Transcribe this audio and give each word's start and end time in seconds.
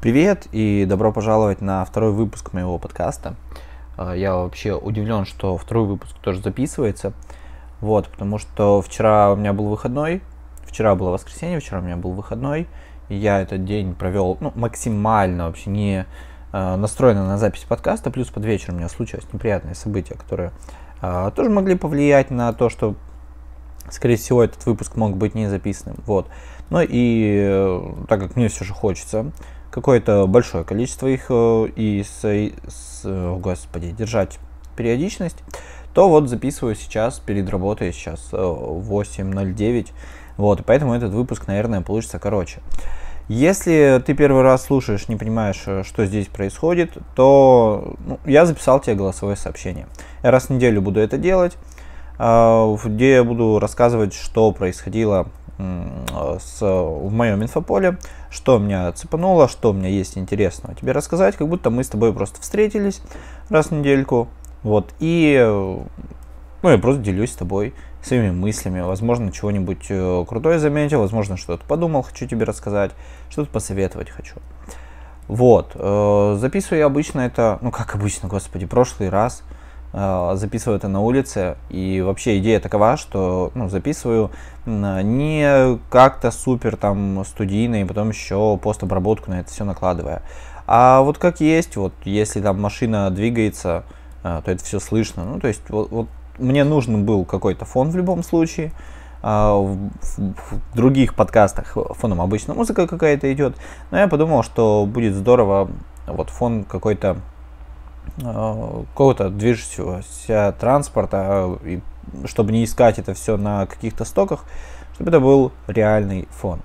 Привет 0.00 0.46
и 0.52 0.86
добро 0.88 1.12
пожаловать 1.12 1.60
на 1.60 1.84
второй 1.84 2.12
выпуск 2.12 2.54
моего 2.54 2.78
подкаста. 2.78 3.34
А, 3.98 4.14
я 4.14 4.34
вообще 4.34 4.74
удивлен, 4.74 5.26
что 5.26 5.58
второй 5.58 5.86
выпуск 5.86 6.16
тоже 6.22 6.40
записывается. 6.40 7.12
Вот, 7.82 8.08
потому 8.08 8.38
что 8.38 8.80
вчера 8.80 9.30
у 9.30 9.36
меня 9.36 9.52
был 9.52 9.66
выходной, 9.66 10.22
вчера 10.64 10.94
было 10.94 11.10
воскресенье, 11.10 11.60
вчера 11.60 11.80
у 11.80 11.82
меня 11.82 11.98
был 11.98 12.12
выходной, 12.12 12.66
и 13.10 13.14
я 13.14 13.42
этот 13.42 13.66
день 13.66 13.94
провел 13.94 14.38
ну, 14.40 14.52
максимально 14.54 15.48
вообще 15.48 15.68
не 15.68 16.06
э, 16.54 16.76
на 16.76 17.36
запись 17.36 17.66
подкаста, 17.68 18.10
плюс 18.10 18.28
под 18.28 18.46
вечер 18.46 18.72
у 18.72 18.76
меня 18.76 18.88
случилось 18.88 19.26
неприятные 19.30 19.74
события, 19.74 20.14
которые 20.14 20.52
э, 21.02 21.30
тоже 21.36 21.50
могли 21.50 21.74
повлиять 21.74 22.30
на 22.30 22.54
то, 22.54 22.70
что, 22.70 22.94
скорее 23.90 24.16
всего, 24.16 24.42
этот 24.42 24.64
выпуск 24.64 24.96
мог 24.96 25.18
быть 25.18 25.34
не 25.34 25.48
записанным. 25.48 25.98
Вот. 26.06 26.26
Ну 26.70 26.80
и 26.80 27.38
э, 27.38 27.92
так 28.08 28.18
как 28.18 28.36
мне 28.36 28.48
все 28.48 28.64
же 28.64 28.72
хочется 28.72 29.30
какое-то 29.70 30.26
большое 30.26 30.64
количество 30.64 31.06
их 31.06 31.26
э, 31.28 31.68
и 31.76 32.02
с, 32.02 32.22
с, 32.68 33.04
господи, 33.38 33.90
держать 33.90 34.38
периодичность, 34.76 35.38
то 35.94 36.08
вот 36.08 36.28
записываю 36.28 36.74
сейчас 36.74 37.18
перед 37.20 37.48
работой, 37.48 37.92
сейчас 37.92 38.30
8.09, 38.32 39.80
э, 39.80 39.84
вот, 40.36 40.62
поэтому 40.64 40.94
этот 40.94 41.12
выпуск, 41.12 41.46
наверное, 41.46 41.82
получится 41.82 42.18
короче. 42.18 42.60
Если 43.28 44.02
ты 44.04 44.14
первый 44.14 44.42
раз 44.42 44.64
слушаешь, 44.64 45.08
не 45.08 45.16
понимаешь, 45.16 45.62
э, 45.66 45.84
что 45.84 46.04
здесь 46.04 46.26
происходит, 46.26 46.96
то 47.14 47.94
ну, 48.04 48.18
я 48.26 48.46
записал 48.46 48.80
тебе 48.80 48.96
голосовое 48.96 49.36
сообщение. 49.36 49.86
Я 50.22 50.32
раз 50.32 50.46
в 50.46 50.50
неделю 50.50 50.82
буду 50.82 51.00
это 51.00 51.16
делать, 51.16 51.56
где 52.18 53.14
я 53.14 53.24
буду 53.24 53.58
рассказывать, 53.58 54.12
что 54.12 54.52
происходило 54.52 55.28
с, 55.58 56.60
в 56.60 57.10
моем 57.10 57.42
инфополе, 57.42 57.96
что 58.30 58.58
меня 58.58 58.90
цепануло, 58.92 59.48
что 59.48 59.70
у 59.70 59.72
меня 59.72 59.88
есть 59.88 60.16
интересного 60.16 60.74
тебе 60.74 60.92
рассказать, 60.92 61.36
как 61.36 61.48
будто 61.48 61.70
мы 61.70 61.84
с 61.84 61.88
тобой 61.88 62.12
просто 62.12 62.40
встретились 62.40 63.02
раз 63.48 63.66
в 63.66 63.72
недельку, 63.72 64.28
вот, 64.62 64.94
и 65.00 65.36
ну, 66.62 66.70
я 66.70 66.78
просто 66.78 67.02
делюсь 67.02 67.32
с 67.32 67.36
тобой 67.36 67.74
своими 68.02 68.30
мыслями, 68.30 68.80
возможно, 68.80 69.32
чего-нибудь 69.32 69.86
э, 69.90 70.24
крутое 70.26 70.58
заметил, 70.58 71.00
возможно, 71.00 71.36
что-то 71.36 71.64
подумал, 71.66 72.02
хочу 72.02 72.26
тебе 72.26 72.44
рассказать, 72.44 72.92
что-то 73.28 73.50
посоветовать 73.50 74.10
хочу. 74.10 74.36
Вот, 75.28 75.72
э, 75.74 76.36
записываю 76.38 76.78
я 76.80 76.86
обычно 76.86 77.20
это, 77.20 77.58
ну 77.60 77.70
как 77.70 77.94
обычно, 77.94 78.28
господи, 78.28 78.66
прошлый 78.66 79.08
раз– 79.08 79.42
записываю 79.92 80.78
это 80.78 80.88
на 80.88 81.00
улице. 81.00 81.56
И 81.68 82.00
вообще 82.00 82.38
идея 82.38 82.60
такова, 82.60 82.96
что 82.96 83.50
ну, 83.54 83.68
записываю 83.68 84.30
не 84.66 85.78
как-то 85.90 86.30
супер 86.30 86.76
там 86.76 87.24
студийно 87.24 87.80
и 87.80 87.84
потом 87.84 88.10
еще 88.10 88.56
постобработку 88.62 89.30
на 89.30 89.40
это 89.40 89.50
все 89.50 89.64
накладывая. 89.64 90.22
А 90.66 91.00
вот 91.00 91.18
как 91.18 91.40
есть, 91.40 91.76
вот 91.76 91.92
если 92.04 92.40
там 92.40 92.60
машина 92.60 93.10
двигается, 93.10 93.82
э, 94.22 94.40
то 94.44 94.52
это 94.52 94.62
все 94.62 94.78
слышно. 94.78 95.24
Ну, 95.24 95.40
то 95.40 95.48
есть 95.48 95.68
вот, 95.68 95.90
вот 95.90 96.06
мне 96.38 96.62
нужен 96.62 97.04
был 97.04 97.24
какой-то 97.24 97.64
фон 97.64 97.90
в 97.90 97.96
любом 97.96 98.22
случае. 98.22 98.70
А 99.22 99.56
в, 99.56 99.90
в 100.16 100.76
других 100.76 101.14
подкастах 101.14 101.76
фоном 101.96 102.20
обычно 102.20 102.54
музыка 102.54 102.86
какая-то 102.86 103.32
идет. 103.32 103.56
Но 103.90 103.98
я 103.98 104.06
подумал, 104.06 104.44
что 104.44 104.86
будет 104.86 105.14
здорово 105.14 105.68
вот 106.06 106.30
фон 106.30 106.62
какой-то 106.62 107.16
Э, 107.16 107.39
какого-то 108.18 109.30
движущегося 109.30 110.54
транспорта, 110.58 111.58
и 111.64 111.80
чтобы 112.24 112.52
не 112.52 112.64
искать 112.64 112.98
это 112.98 113.14
все 113.14 113.36
на 113.36 113.66
каких-то 113.66 114.04
стоках, 114.04 114.44
чтобы 114.94 115.10
это 115.10 115.20
был 115.20 115.52
реальный 115.66 116.28
фон. 116.30 116.60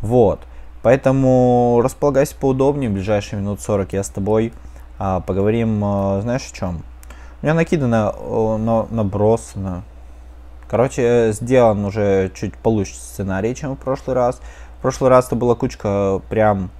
Вот. 0.00 0.40
Поэтому 0.82 1.80
располагайся 1.82 2.36
поудобнее, 2.36 2.90
в 2.90 2.94
ближайшие 2.94 3.40
минут 3.40 3.60
40 3.60 3.92
я 3.92 4.02
с 4.02 4.08
тобой 4.08 4.52
а, 4.98 5.20
поговорим, 5.20 5.82
а, 5.84 6.20
знаешь 6.22 6.48
о 6.50 6.54
чем? 6.54 6.82
У 7.40 7.46
меня 7.46 7.54
накидано 7.54 8.12
на, 8.58 8.86
набросано. 8.90 9.82
Короче, 10.68 11.32
сделан 11.32 11.84
уже 11.84 12.30
чуть 12.34 12.54
получше 12.56 12.94
сценарий, 12.94 13.54
чем 13.54 13.76
в 13.76 13.78
прошлый 13.78 14.14
раз. 14.14 14.40
В 14.78 14.82
прошлый 14.82 15.10
раз 15.10 15.26
это 15.26 15.36
была 15.36 15.54
кучка 15.54 16.20
прям, 16.28 16.70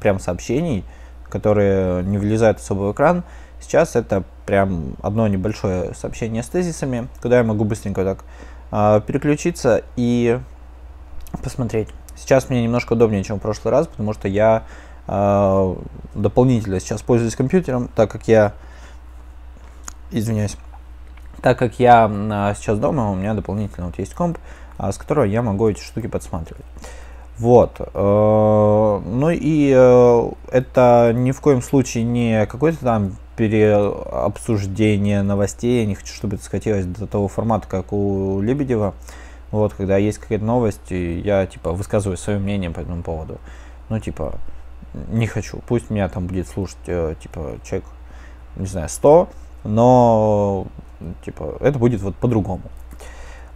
прям 0.00 0.18
сообщений, 0.20 0.84
которые 1.28 2.02
не 2.04 2.18
влезают 2.18 2.58
особо 2.58 2.84
в 2.84 2.92
экран. 2.92 3.24
Сейчас 3.60 3.96
это 3.96 4.22
прям 4.44 4.96
одно 5.02 5.26
небольшое 5.28 5.94
сообщение 5.94 6.42
с 6.42 6.48
тезисами, 6.48 7.08
куда 7.20 7.38
я 7.38 7.44
могу 7.44 7.64
быстренько 7.64 8.04
так 8.04 8.24
э, 8.70 9.00
переключиться 9.06 9.82
и 9.96 10.38
посмотреть. 11.42 11.88
Сейчас 12.16 12.48
мне 12.48 12.62
немножко 12.62 12.94
удобнее, 12.94 13.24
чем 13.24 13.38
в 13.38 13.42
прошлый 13.42 13.72
раз, 13.72 13.86
потому 13.86 14.12
что 14.12 14.28
я 14.28 14.64
э, 15.06 15.76
дополнительно 16.14 16.80
сейчас 16.80 17.02
пользуюсь 17.02 17.36
компьютером, 17.36 17.88
так 17.94 18.10
как 18.10 18.28
я, 18.28 18.54
извиняюсь, 20.10 20.56
так 21.42 21.58
как 21.58 21.78
я 21.78 22.10
э, 22.10 22.54
сейчас 22.56 22.78
дома, 22.78 23.10
у 23.10 23.14
меня 23.14 23.34
дополнительно 23.34 23.86
вот 23.86 23.98
есть 23.98 24.14
комп, 24.14 24.38
э, 24.78 24.92
с 24.92 24.96
которого 24.96 25.24
я 25.24 25.42
могу 25.42 25.68
эти 25.68 25.80
штуки 25.80 26.06
подсматривать. 26.06 26.64
Вот. 27.38 27.76
Э, 27.78 29.00
ну 29.04 29.30
и 29.30 29.72
э, 29.74 30.30
это 30.50 31.12
ни 31.14 31.32
в 31.32 31.40
коем 31.40 31.60
случае 31.60 32.04
не 32.04 32.46
какой-то 32.46 32.78
там 32.78 33.16
переобсуждение 33.36 35.22
новостей. 35.22 35.80
Я 35.80 35.86
не 35.86 35.94
хочу, 35.94 36.14
чтобы 36.14 36.36
это 36.36 36.44
скатилось 36.44 36.86
до 36.86 37.06
того 37.06 37.28
формата, 37.28 37.68
как 37.68 37.92
у 37.92 38.40
Лебедева. 38.40 38.94
Вот, 39.50 39.74
когда 39.74 39.96
есть 39.96 40.18
какая-то 40.18 40.44
новость, 40.44 40.90
и 40.90 41.20
я, 41.20 41.46
типа, 41.46 41.72
высказываю 41.72 42.16
свое 42.16 42.38
мнение 42.38 42.70
по 42.70 42.80
этому 42.80 43.02
поводу. 43.02 43.38
Ну, 43.88 44.00
типа, 44.00 44.34
не 45.08 45.26
хочу. 45.26 45.60
Пусть 45.68 45.90
меня 45.90 46.08
там 46.08 46.26
будет 46.26 46.48
слушать, 46.48 46.76
э, 46.86 47.14
типа, 47.22 47.58
человек, 47.64 47.86
не 48.56 48.66
знаю, 48.66 48.88
100, 48.88 49.28
но, 49.64 50.66
типа, 51.24 51.58
это 51.60 51.78
будет 51.78 52.00
вот 52.00 52.16
по-другому. 52.16 52.62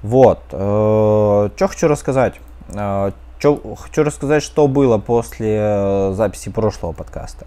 Вот. 0.03 0.41
Э, 0.53 1.51
что 1.57 1.69
хочу 1.69 1.89
рассказать? 1.89 2.35
Э, 2.69 3.11
чё, 3.39 3.61
хочу 3.77 4.05
рассказать, 4.05 4.43
что 4.43 4.69
было 4.69 4.99
после 4.99 6.13
записи 6.13 6.51
прошлого 6.51 6.93
подкаста. 6.93 7.47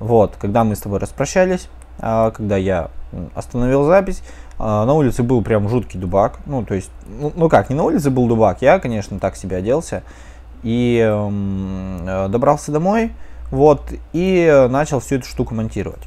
Вот, 0.00 0.36
когда 0.38 0.64
мы 0.64 0.76
с 0.76 0.80
тобой 0.80 0.98
распрощались, 0.98 1.68
а, 1.98 2.30
когда 2.30 2.56
я 2.56 2.90
остановил 3.34 3.84
запись, 3.84 4.22
а, 4.58 4.84
на 4.84 4.92
улице 4.92 5.22
был 5.22 5.42
прям 5.42 5.68
жуткий 5.68 5.98
дубак. 5.98 6.38
Ну, 6.46 6.64
то 6.64 6.74
есть, 6.74 6.90
ну, 7.06 7.32
ну 7.34 7.48
как, 7.48 7.70
не 7.70 7.76
на 7.76 7.84
улице 7.84 8.10
был 8.10 8.26
дубак, 8.26 8.62
я, 8.62 8.78
конечно, 8.78 9.18
так 9.18 9.36
себе 9.36 9.56
оделся. 9.56 10.02
И 10.62 10.98
э, 11.00 12.28
добрался 12.28 12.72
домой, 12.72 13.12
вот, 13.52 13.82
и 14.12 14.66
начал 14.68 14.98
всю 14.98 15.16
эту 15.16 15.26
штуку 15.26 15.54
монтировать. 15.54 16.02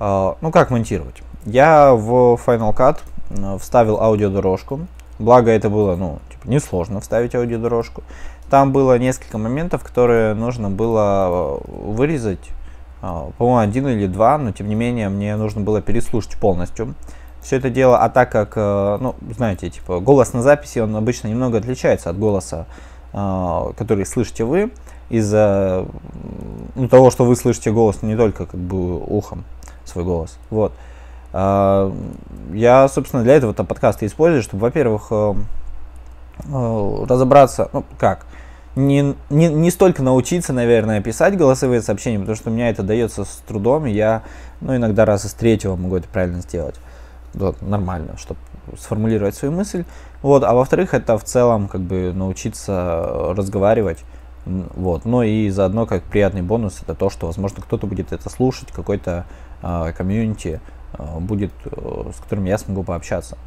Э, 0.00 0.34
ну, 0.40 0.50
как 0.50 0.70
монтировать? 0.70 1.22
Я 1.46 1.94
в 1.94 2.38
Final 2.44 2.76
Cut 2.76 2.98
вставил 3.58 4.00
аудиодорожку. 4.00 4.80
Благо, 5.18 5.50
это 5.50 5.70
было, 5.70 5.96
ну, 5.96 6.18
типа, 6.30 6.48
несложно 6.50 7.00
вставить 7.00 7.34
аудиодорожку. 7.34 8.02
Там 8.50 8.72
было 8.72 8.98
несколько 8.98 9.38
моментов, 9.38 9.82
которые 9.82 10.34
нужно 10.34 10.68
было 10.68 11.60
вырезать 11.64 12.50
а, 12.50 12.61
по-моему, 13.02 13.58
один 13.58 13.88
или 13.88 14.06
два, 14.06 14.38
но 14.38 14.52
тем 14.52 14.68
не 14.68 14.74
менее 14.74 15.08
мне 15.10 15.36
нужно 15.36 15.60
было 15.60 15.82
переслушать 15.82 16.36
полностью 16.36 16.94
все 17.42 17.56
это 17.56 17.70
дело, 17.70 17.98
а 17.98 18.08
так 18.08 18.30
как, 18.30 18.52
э, 18.54 18.98
ну, 19.00 19.16
знаете, 19.34 19.68
типа, 19.68 19.98
голос 19.98 20.32
на 20.32 20.42
записи, 20.42 20.78
он 20.78 20.94
обычно 20.94 21.26
немного 21.26 21.58
отличается 21.58 22.08
от 22.08 22.18
голоса, 22.18 22.66
а, 23.12 23.72
который 23.76 24.06
слышите 24.06 24.44
вы, 24.44 24.70
из-за 25.10 25.84
ну, 26.76 26.88
того, 26.88 27.10
что 27.10 27.24
вы 27.24 27.36
слышите 27.36 27.72
голос 27.72 28.02
не 28.02 28.16
только 28.16 28.46
как 28.46 28.60
бы 28.60 28.96
ухом, 28.96 29.44
свой 29.84 30.04
голос, 30.04 30.38
вот. 30.50 30.72
А, 31.32 31.92
я, 32.52 32.88
собственно, 32.88 33.24
для 33.24 33.34
этого 33.34 33.50
это 33.50 33.64
подкаста 33.64 34.06
использую, 34.06 34.42
чтобы, 34.42 34.62
во-первых, 34.62 35.08
э, 35.10 35.34
э, 36.44 37.04
разобраться, 37.08 37.70
ну, 37.72 37.84
как, 37.98 38.26
не, 38.74 39.14
не, 39.30 39.48
не 39.48 39.70
столько 39.70 40.02
научиться, 40.02 40.52
наверное, 40.52 41.00
писать 41.00 41.36
голосовые 41.36 41.82
сообщения, 41.82 42.18
потому 42.18 42.36
что 42.36 42.50
у 42.50 42.52
меня 42.52 42.70
это 42.70 42.82
дается 42.82 43.24
с 43.24 43.42
трудом, 43.46 43.86
и 43.86 43.92
я, 43.92 44.22
ну, 44.60 44.74
иногда 44.74 45.04
раз 45.04 45.24
из 45.24 45.34
третьего 45.34 45.76
могу 45.76 45.96
это 45.96 46.08
правильно 46.08 46.40
сделать. 46.40 46.76
Вот, 47.34 47.60
нормально, 47.62 48.16
чтобы 48.16 48.40
сформулировать 48.78 49.34
свою 49.34 49.52
мысль. 49.52 49.84
Вот, 50.22 50.44
а 50.44 50.54
во-вторых, 50.54 50.94
это 50.94 51.18
в 51.18 51.24
целом, 51.24 51.68
как 51.68 51.80
бы, 51.80 52.12
научиться 52.14 53.32
разговаривать. 53.36 54.04
Вот, 54.44 55.04
ну 55.04 55.22
и 55.22 55.50
заодно, 55.50 55.86
как 55.86 56.02
приятный 56.02 56.42
бонус, 56.42 56.80
это 56.82 56.94
то, 56.94 57.10
что, 57.10 57.26
возможно, 57.26 57.62
кто-то 57.62 57.86
будет 57.86 58.12
это 58.12 58.28
слушать, 58.28 58.72
какой-то 58.72 59.24
э, 59.62 59.92
комьюнити 59.96 60.60
э, 60.94 61.18
будет, 61.20 61.52
э, 61.64 62.10
с 62.16 62.20
которым 62.20 62.46
я 62.46 62.58
смогу 62.58 62.82
пообщаться. 62.82 63.38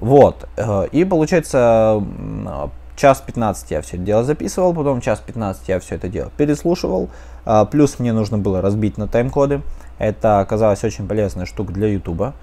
Вот, 0.00 0.46
э, 0.56 0.88
и 0.92 1.04
получается, 1.04 2.02
час 2.98 3.22
15 3.24 3.70
я 3.70 3.80
все 3.80 3.96
это 3.96 4.04
дело 4.04 4.24
записывал, 4.24 4.74
потом 4.74 5.00
час 5.00 5.20
15 5.20 5.68
я 5.68 5.78
все 5.78 5.94
это 5.94 6.08
дело 6.08 6.30
переслушивал. 6.36 7.08
А, 7.44 7.64
плюс 7.64 7.98
мне 7.98 8.12
нужно 8.12 8.38
было 8.38 8.60
разбить 8.60 8.98
на 8.98 9.06
тайм-коды. 9.06 9.62
Это 9.98 10.40
оказалась 10.40 10.82
очень 10.84 11.06
полезная 11.06 11.46
штука 11.46 11.72
для 11.72 11.88
YouTube. 11.88 12.34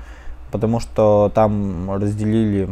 потому 0.52 0.80
что 0.80 1.31
там 1.36 1.92
разделили, 1.92 2.69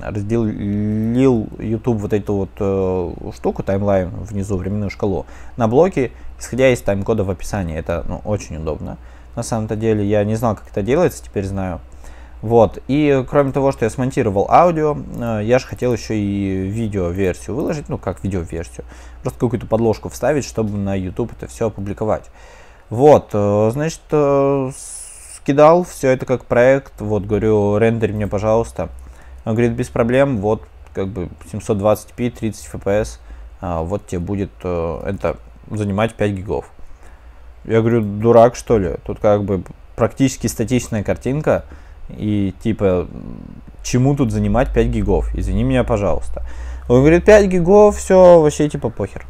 разделил 0.00 1.48
YouTube 1.58 1.98
вот 1.98 2.12
эту 2.12 2.34
вот 2.34 2.50
э, 2.60 3.32
штуку, 3.34 3.64
таймлайн 3.64 4.10
внизу, 4.10 4.56
временную 4.56 4.90
шкалу, 4.90 5.26
на 5.56 5.66
блоки, 5.66 6.12
исходя 6.38 6.72
из 6.72 6.80
тайм-кода 6.82 7.24
в 7.24 7.30
описании. 7.30 7.76
Это 7.76 8.04
ну, 8.06 8.20
очень 8.24 8.58
удобно. 8.58 8.96
На 9.34 9.42
самом-то 9.42 9.74
деле 9.74 10.04
я 10.04 10.22
не 10.24 10.36
знал, 10.36 10.54
как 10.54 10.68
это 10.68 10.82
делается, 10.82 11.24
теперь 11.24 11.44
знаю. 11.44 11.80
Вот, 12.42 12.78
и 12.86 13.24
кроме 13.28 13.52
того, 13.52 13.72
что 13.72 13.86
я 13.86 13.90
смонтировал 13.90 14.46
аудио, 14.50 14.96
э, 14.96 15.40
я 15.44 15.58
же 15.58 15.66
хотел 15.66 15.92
еще 15.92 16.16
и 16.18 16.68
видео-версию 16.68 17.56
выложить, 17.56 17.88
ну 17.88 17.96
как 17.96 18.22
видео-версию, 18.22 18.84
просто 19.22 19.40
какую-то 19.40 19.66
подложку 19.66 20.10
вставить, 20.10 20.44
чтобы 20.44 20.76
на 20.76 20.94
YouTube 20.94 21.32
это 21.32 21.46
все 21.46 21.68
опубликовать. 21.68 22.30
Вот, 22.90 23.30
э, 23.32 23.70
значит, 23.72 24.02
э, 24.10 24.70
скидал 25.34 25.84
все 25.84 26.10
это 26.10 26.26
как 26.26 26.44
проект, 26.44 27.00
вот, 27.00 27.24
говорю, 27.24 27.78
рендер 27.78 28.12
мне, 28.12 28.26
пожалуйста. 28.26 28.90
Он 29.46 29.54
говорит, 29.54 29.72
без 29.72 29.88
проблем, 29.88 30.38
вот, 30.38 30.62
как 30.92 31.08
бы 31.08 31.30
720p, 31.52 32.30
30 32.30 32.68
fps, 32.74 33.18
вот 33.60 34.06
тебе 34.06 34.18
будет 34.18 34.50
это 34.60 35.36
занимать 35.70 36.14
5 36.14 36.30
гигов. 36.32 36.70
Я 37.64 37.80
говорю, 37.80 38.02
дурак 38.02 38.54
что 38.54 38.78
ли? 38.78 38.96
Тут 39.04 39.18
как 39.18 39.44
бы 39.44 39.62
практически 39.96 40.46
статичная 40.46 41.02
картинка, 41.02 41.64
и 42.08 42.54
типа, 42.62 43.08
чему 43.82 44.14
тут 44.14 44.30
занимать 44.30 44.72
5 44.72 44.86
гигов? 44.88 45.34
Извини 45.34 45.64
меня, 45.64 45.84
пожалуйста. 45.84 46.42
Он 46.88 47.00
говорит, 47.00 47.24
5 47.24 47.46
гигов, 47.48 47.96
все, 47.96 48.40
вообще 48.40 48.68
типа 48.68 48.90
похер. 48.90 49.26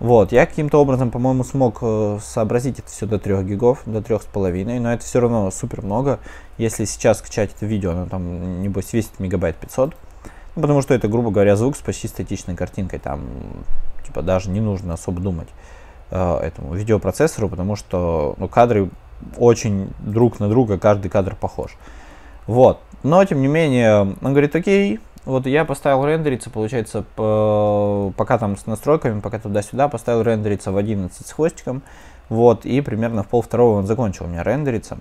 Вот, 0.00 0.30
я 0.30 0.46
каким-то 0.46 0.80
образом, 0.80 1.10
по-моему, 1.10 1.42
смог 1.42 1.78
э, 1.82 2.18
сообразить 2.22 2.78
это 2.78 2.88
все 2.88 3.04
до 3.06 3.18
3 3.18 3.42
гигов, 3.42 3.82
до 3.84 3.98
3,5, 3.98 4.78
но 4.78 4.92
это 4.92 5.04
все 5.04 5.18
равно 5.18 5.50
супер 5.50 5.82
много. 5.82 6.20
Если 6.56 6.84
сейчас 6.84 7.18
скачать 7.18 7.50
это 7.56 7.66
видео, 7.66 7.90
оно 7.90 8.06
там, 8.06 8.62
небось, 8.62 8.92
весит 8.92 9.18
мегабайт 9.18 9.56
500. 9.56 9.96
Ну, 10.54 10.62
потому 10.62 10.82
что 10.82 10.94
это, 10.94 11.08
грубо 11.08 11.30
говоря, 11.30 11.56
звук 11.56 11.76
с 11.76 11.80
почти 11.80 12.06
статичной 12.06 12.54
картинкой. 12.54 13.00
Там, 13.00 13.22
типа, 14.06 14.22
даже 14.22 14.50
не 14.50 14.60
нужно 14.60 14.94
особо 14.94 15.20
думать 15.20 15.48
э, 16.12 16.38
этому 16.38 16.74
видеопроцессору, 16.74 17.48
потому 17.48 17.74
что 17.74 18.36
ну, 18.38 18.46
кадры 18.46 18.90
очень 19.36 19.90
друг 19.98 20.40
на 20.40 20.48
друга, 20.48 20.78
каждый 20.78 21.08
кадр 21.08 21.36
похож. 21.36 21.76
Вот. 22.46 22.80
Но, 23.02 23.24
тем 23.24 23.40
не 23.40 23.48
менее, 23.48 24.00
он 24.00 24.32
говорит, 24.32 24.56
окей, 24.56 25.00
вот 25.24 25.46
я 25.46 25.64
поставил 25.64 26.04
рендериться, 26.06 26.50
получается, 26.50 27.04
по, 27.14 28.12
пока 28.16 28.38
там 28.38 28.56
с 28.56 28.66
настройками, 28.66 29.20
пока 29.20 29.38
туда-сюда, 29.38 29.88
поставил 29.88 30.22
рендериться 30.22 30.72
в 30.72 30.76
11 30.76 31.26
с 31.26 31.30
хвостиком, 31.32 31.82
вот, 32.28 32.64
и 32.64 32.80
примерно 32.80 33.22
в 33.22 33.28
пол 33.28 33.42
второго 33.42 33.78
он 33.78 33.86
закончил 33.86 34.24
у 34.24 34.28
меня 34.28 34.42
рендериться. 34.42 34.96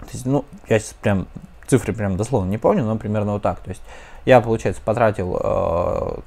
То 0.00 0.12
есть, 0.12 0.26
ну, 0.26 0.44
я 0.68 0.78
сейчас 0.78 0.94
прям 0.94 1.26
цифры 1.66 1.92
прям 1.92 2.16
дословно 2.16 2.50
не 2.50 2.58
помню, 2.58 2.84
но 2.84 2.96
примерно 2.96 3.32
вот 3.34 3.42
так. 3.42 3.60
То 3.60 3.70
есть, 3.70 3.82
я, 4.24 4.40
получается, 4.40 4.82
потратил 4.84 5.38
э, 5.42 6.20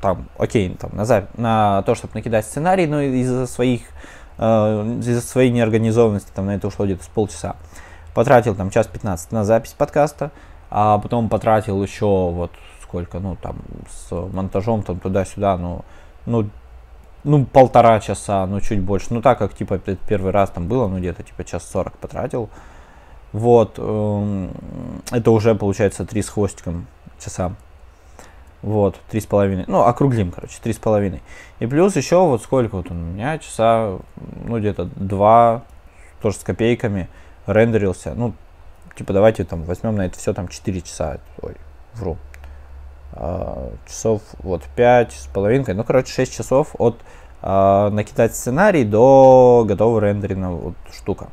там, 0.00 0.28
окей, 0.38 0.76
там, 0.80 0.90
на, 0.94 1.26
на 1.36 1.82
то, 1.82 1.94
чтобы 1.94 2.14
накидать 2.14 2.44
сценарий, 2.44 2.86
но 2.86 3.00
из-за 3.02 3.46
своих 3.46 3.82
Э, 4.42 4.82
из-за 5.00 5.20
своей 5.20 5.50
неорганизованности 5.50 6.30
там 6.34 6.46
на 6.46 6.54
это 6.54 6.66
ушло 6.68 6.86
где-то 6.86 7.04
с 7.04 7.08
полчаса. 7.08 7.56
Потратил 8.14 8.54
там 8.54 8.70
час 8.70 8.86
15 8.86 9.32
на 9.32 9.44
запись 9.44 9.74
подкаста, 9.76 10.30
а 10.70 10.98
потом 10.98 11.28
потратил 11.28 11.82
еще 11.82 12.06
вот 12.06 12.50
сколько, 12.82 13.20
ну 13.20 13.36
там 13.36 13.58
с 13.90 14.10
монтажом 14.10 14.82
там 14.82 14.98
туда-сюда, 14.98 15.58
ну, 15.58 15.84
ну, 16.24 16.48
ну 17.22 17.44
полтора 17.44 18.00
часа, 18.00 18.46
ну 18.46 18.60
чуть 18.60 18.80
больше. 18.80 19.08
Ну 19.10 19.20
так 19.20 19.38
как 19.38 19.54
типа 19.54 19.78
первый 19.78 20.32
раз 20.32 20.48
там 20.48 20.68
было, 20.68 20.88
ну 20.88 20.98
где-то 20.98 21.22
типа 21.22 21.44
час 21.44 21.68
40 21.70 21.98
потратил. 21.98 22.48
Вот, 23.32 23.74
эм, 23.76 24.50
это 25.12 25.30
уже 25.30 25.54
получается 25.54 26.06
три 26.06 26.22
с 26.22 26.30
хвостиком 26.30 26.86
часа. 27.22 27.52
Вот, 28.62 29.00
три 29.10 29.20
с 29.20 29.26
половиной. 29.26 29.64
Ну, 29.68 29.80
округлим, 29.80 30.30
короче, 30.30 30.58
три 30.62 30.72
с 30.72 30.78
половиной. 30.78 31.22
И 31.60 31.66
плюс 31.66 31.96
еще 31.96 32.26
вот 32.26 32.42
сколько 32.42 32.76
вот 32.76 32.90
у 32.90 32.94
меня 32.94 33.38
часа, 33.38 33.98
ну, 34.44 34.58
где-то 34.58 34.84
два, 34.96 35.62
тоже 36.20 36.36
с 36.36 36.40
копейками, 36.40 37.08
рендерился. 37.46 38.12
Ну, 38.14 38.34
типа, 38.96 39.14
давайте 39.14 39.44
там 39.44 39.62
возьмем 39.62 39.96
на 39.96 40.06
это 40.06 40.18
все 40.18 40.34
там 40.34 40.48
4 40.48 40.80
часа. 40.82 41.18
Ой, 41.40 41.56
вру. 41.94 42.18
А, 43.12 43.72
часов 43.86 44.20
вот 44.40 44.62
5 44.76 45.12
с 45.12 45.26
половинкой. 45.28 45.74
Ну, 45.74 45.82
короче, 45.82 46.12
6 46.12 46.36
часов 46.36 46.74
от 46.78 46.98
а, 47.40 47.88
накидать 47.88 48.36
сценарий 48.36 48.84
до 48.84 49.64
готового 49.66 50.00
рендерина 50.00 50.52
вот 50.52 50.74
штука. 50.92 51.28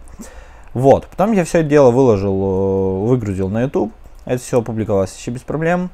Вот, 0.73 1.07
потом 1.07 1.33
я 1.33 1.43
все 1.43 1.59
это 1.59 1.69
дело 1.69 1.91
выложил, 1.91 2.35
э, 2.35 3.07
выгрузил 3.07 3.49
на 3.49 3.63
YouTube. 3.63 3.91
Это 4.25 4.41
все 4.41 4.59
опубликовалось 4.59 5.17
еще 5.17 5.31
без 5.31 5.41
проблем 5.41 5.89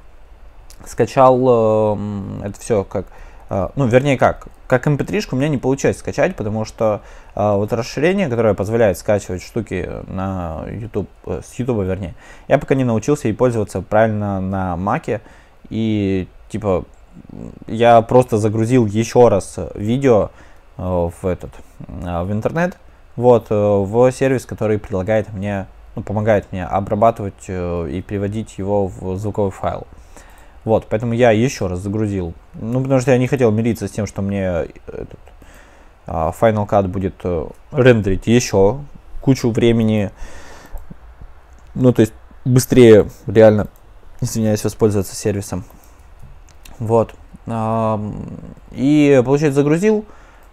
скачал 0.88 1.96
э, 1.96 2.46
это 2.46 2.60
все 2.60 2.84
как, 2.84 3.06
э, 3.50 3.70
ну, 3.76 3.86
вернее 3.88 4.18
как, 4.18 4.48
как 4.68 4.88
mp3 4.88 5.18
эм 5.18 5.24
у 5.32 5.36
меня 5.36 5.50
не 5.50 5.58
получается 5.58 6.02
скачать, 6.02 6.36
потому 6.36 6.66
что 6.66 7.02
э, 7.36 7.56
вот 7.56 7.72
расширение, 7.74 8.28
которое 8.28 8.54
позволяет 8.54 8.98
скачивать 8.98 9.44
штуки 9.44 9.90
на 10.08 10.66
YouTube, 10.68 11.10
э, 11.26 11.42
с 11.46 11.54
YouTube, 11.60 11.84
вернее, 11.84 12.16
я 12.48 12.58
пока 12.58 12.76
не 12.76 12.84
научился 12.84 13.28
ей 13.28 13.34
пользоваться 13.34 13.82
правильно 13.82 14.42
на 14.42 14.76
Маке, 14.78 15.22
и 15.70 16.28
типа 16.50 16.86
я 17.68 18.02
просто 18.02 18.38
загрузил 18.38 18.86
еще 18.86 19.28
раз 19.28 19.60
видео 19.76 20.32
э, 20.78 20.82
в 20.82 21.26
этот, 21.26 21.52
э, 21.88 22.24
в 22.24 22.32
интернет, 22.32 22.78
вот, 23.16 23.48
э, 23.50 23.56
в 23.56 24.12
сервис, 24.12 24.46
который 24.46 24.80
предлагает 24.80 25.32
мне, 25.34 25.68
ну, 25.96 26.02
помогает 26.02 26.52
мне 26.52 26.66
обрабатывать 26.66 27.46
э, 27.48 27.90
и 27.92 28.02
переводить 28.02 28.58
его 28.58 28.88
в 28.88 29.18
звуковой 29.18 29.52
файл. 29.52 29.86
Вот, 30.66 30.88
поэтому 30.90 31.14
я 31.14 31.32
еще 31.32 31.68
раз 31.68 31.80
загрузил. 31.80 32.34
Ну, 32.54 32.82
потому 32.82 33.00
что 33.02 33.12
я 33.12 33.18
не 33.18 33.28
хотел 33.28 33.52
мириться 33.52 33.88
с 33.88 33.92
тем, 33.92 34.08
что 34.08 34.22
мне 34.22 34.68
этот, 34.88 35.20
а, 36.08 36.34
Final 36.40 36.68
Cut 36.68 36.88
будет 36.88 37.16
uh, 37.24 37.54
рендерить 37.72 38.28
еще 38.28 38.80
кучу 39.22 39.52
времени. 39.52 40.12
Ну, 41.76 41.92
то 41.92 42.02
есть 42.02 42.14
быстрее 42.46 43.10
реально, 43.28 43.68
извиняюсь, 44.22 44.64
воспользоваться 44.64 45.16
сервисом. 45.16 45.66
Вот. 46.80 47.14
И, 48.72 49.22
получается, 49.26 49.62
загрузил, 49.62 50.06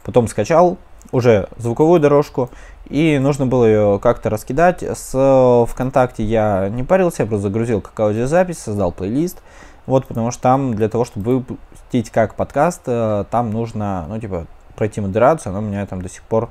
потом 0.04 0.28
скачал 0.28 0.78
уже 1.12 1.48
звуковую 1.56 2.00
дорожку, 2.00 2.50
и 2.88 3.18
нужно 3.18 3.46
было 3.46 3.64
ее 3.64 4.00
как-то 4.02 4.30
раскидать. 4.30 4.82
С 4.82 5.66
ВКонтакте 5.68 6.24
я 6.24 6.68
не 6.68 6.82
парился, 6.82 7.22
я 7.22 7.28
просто 7.28 7.48
загрузил 7.48 7.80
как 7.80 7.98
аудиозапись, 8.00 8.58
создал 8.58 8.92
плейлист, 8.92 9.42
вот, 9.86 10.06
потому 10.06 10.30
что 10.30 10.42
там 10.42 10.74
для 10.74 10.88
того, 10.88 11.04
чтобы 11.04 11.38
выпустить 11.38 12.10
как 12.10 12.34
подкаст, 12.34 12.82
э, 12.86 13.24
там 13.30 13.50
нужно, 13.50 14.06
ну, 14.08 14.20
типа, 14.20 14.46
пройти 14.76 15.00
модерацию, 15.00 15.52
но 15.52 15.58
у 15.58 15.62
меня 15.62 15.84
там 15.86 16.02
до 16.02 16.08
сих 16.08 16.22
пор... 16.22 16.50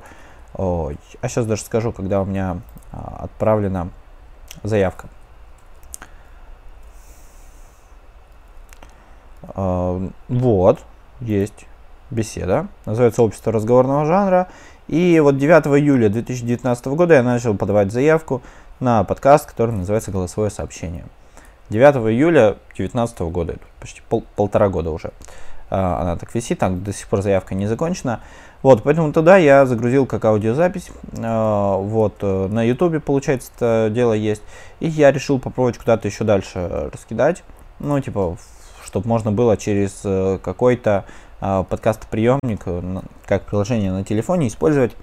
А 0.56 0.92
сейчас 1.22 1.46
даже 1.46 1.62
скажу, 1.62 1.92
когда 1.92 2.20
у 2.20 2.24
меня 2.24 2.58
а, 2.92 3.24
отправлена 3.24 3.90
заявка. 4.62 5.08
А, 9.42 10.10
вот, 10.28 10.80
есть 11.20 11.66
беседа. 12.10 12.66
Называется 12.84 13.22
«Общество 13.22 13.52
разговорного 13.52 14.04
жанра». 14.06 14.48
И 14.88 15.20
вот 15.20 15.38
9 15.38 15.66
июля 15.80 16.08
2019 16.08 16.86
года 16.86 17.14
я 17.14 17.22
начал 17.22 17.56
подавать 17.56 17.92
заявку 17.92 18.42
на 18.80 19.04
подкаст, 19.04 19.48
который 19.48 19.74
называется 19.74 20.10
«Голосовое 20.10 20.50
сообщение». 20.50 21.04
9 21.70 21.96
июля 22.12 22.56
2019 22.76 23.20
года, 23.20 23.56
почти 23.78 24.02
пол, 24.08 24.24
полтора 24.36 24.68
года 24.68 24.90
уже 24.90 25.12
а, 25.70 26.02
она 26.02 26.16
так 26.16 26.34
висит, 26.34 26.58
там 26.58 26.82
до 26.82 26.92
сих 26.92 27.08
пор 27.08 27.22
заявка 27.22 27.54
не 27.54 27.66
закончена. 27.66 28.20
Вот, 28.62 28.82
поэтому 28.82 29.12
туда 29.12 29.38
я 29.38 29.64
загрузил 29.64 30.04
как 30.04 30.24
аудиозапись, 30.24 30.90
а, 31.18 31.76
вот, 31.76 32.16
э, 32.20 32.48
на 32.48 32.62
ютубе, 32.62 33.00
получается, 33.00 33.50
это 33.56 33.88
дело 33.90 34.12
есть, 34.12 34.42
и 34.80 34.88
я 34.88 35.12
решил 35.12 35.38
попробовать 35.38 35.78
куда-то 35.78 36.08
еще 36.08 36.24
дальше 36.24 36.90
раскидать, 36.92 37.42
ну, 37.78 37.98
типа, 38.00 38.36
чтобы 38.84 39.08
можно 39.08 39.32
было 39.32 39.56
через 39.56 40.02
э, 40.04 40.38
какой-то 40.42 41.06
а, 41.40 41.62
подкаст-приемник, 41.62 42.62
э, 42.66 43.00
как 43.24 43.46
приложение 43.46 43.92
на 43.92 44.04
телефоне, 44.04 44.48
использовать, 44.48 44.94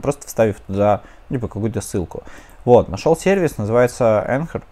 просто 0.00 0.26
вставив 0.26 0.58
туда, 0.60 1.02
типа, 1.28 1.48
какую-то 1.48 1.82
ссылку. 1.82 2.22
Вот, 2.64 2.88
нашел 2.88 3.16
сервис, 3.16 3.58
называется 3.58 4.24
Anchor, 4.26 4.62